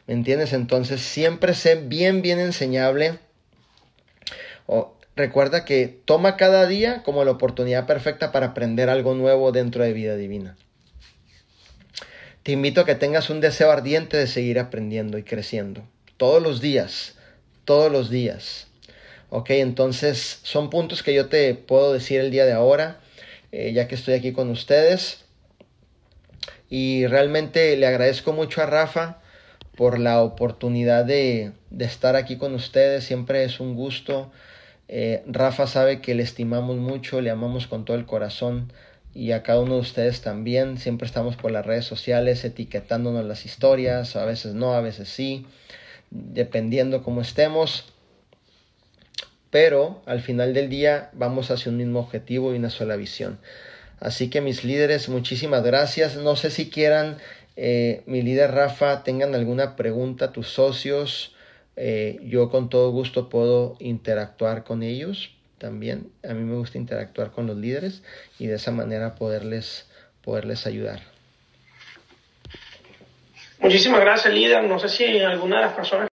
[0.06, 0.52] ¿Me entiendes?
[0.52, 3.18] Entonces siempre sé bien, bien enseñable.
[5.16, 9.92] Recuerda que toma cada día como la oportunidad perfecta para aprender algo nuevo dentro de
[9.92, 10.56] vida divina.
[12.44, 15.82] Te invito a que tengas un deseo ardiente de seguir aprendiendo y creciendo.
[16.22, 17.16] Todos los días,
[17.64, 18.68] todos los días.
[19.28, 23.00] Ok, entonces son puntos que yo te puedo decir el día de ahora.
[23.50, 25.24] Eh, ya que estoy aquí con ustedes.
[26.70, 29.18] Y realmente le agradezco mucho a Rafa
[29.74, 33.02] por la oportunidad de, estar aquí con ustedes.
[33.02, 34.30] Siempre es un gusto.
[34.86, 38.72] Eh, Rafa sabe que le estimamos mucho, le amamos con todo el corazón
[39.12, 40.78] y a cada uno de ustedes también.
[40.78, 45.46] Siempre estamos por las redes sociales etiquetándonos las historias, a veces no, a veces sí,
[46.12, 47.92] dependiendo cómo estemos
[49.52, 53.38] pero al final del día vamos hacia un mismo objetivo y una sola visión.
[54.00, 56.16] Así que mis líderes, muchísimas gracias.
[56.16, 57.18] No sé si quieran,
[57.56, 61.34] eh, mi líder Rafa, tengan alguna pregunta, tus socios.
[61.76, 66.10] Eh, yo con todo gusto puedo interactuar con ellos también.
[66.26, 68.02] A mí me gusta interactuar con los líderes
[68.38, 69.86] y de esa manera poderles,
[70.22, 71.11] poderles ayudar.
[73.62, 74.64] Muchísimas gracias, líder.
[74.64, 76.08] No sé si alguna de las personas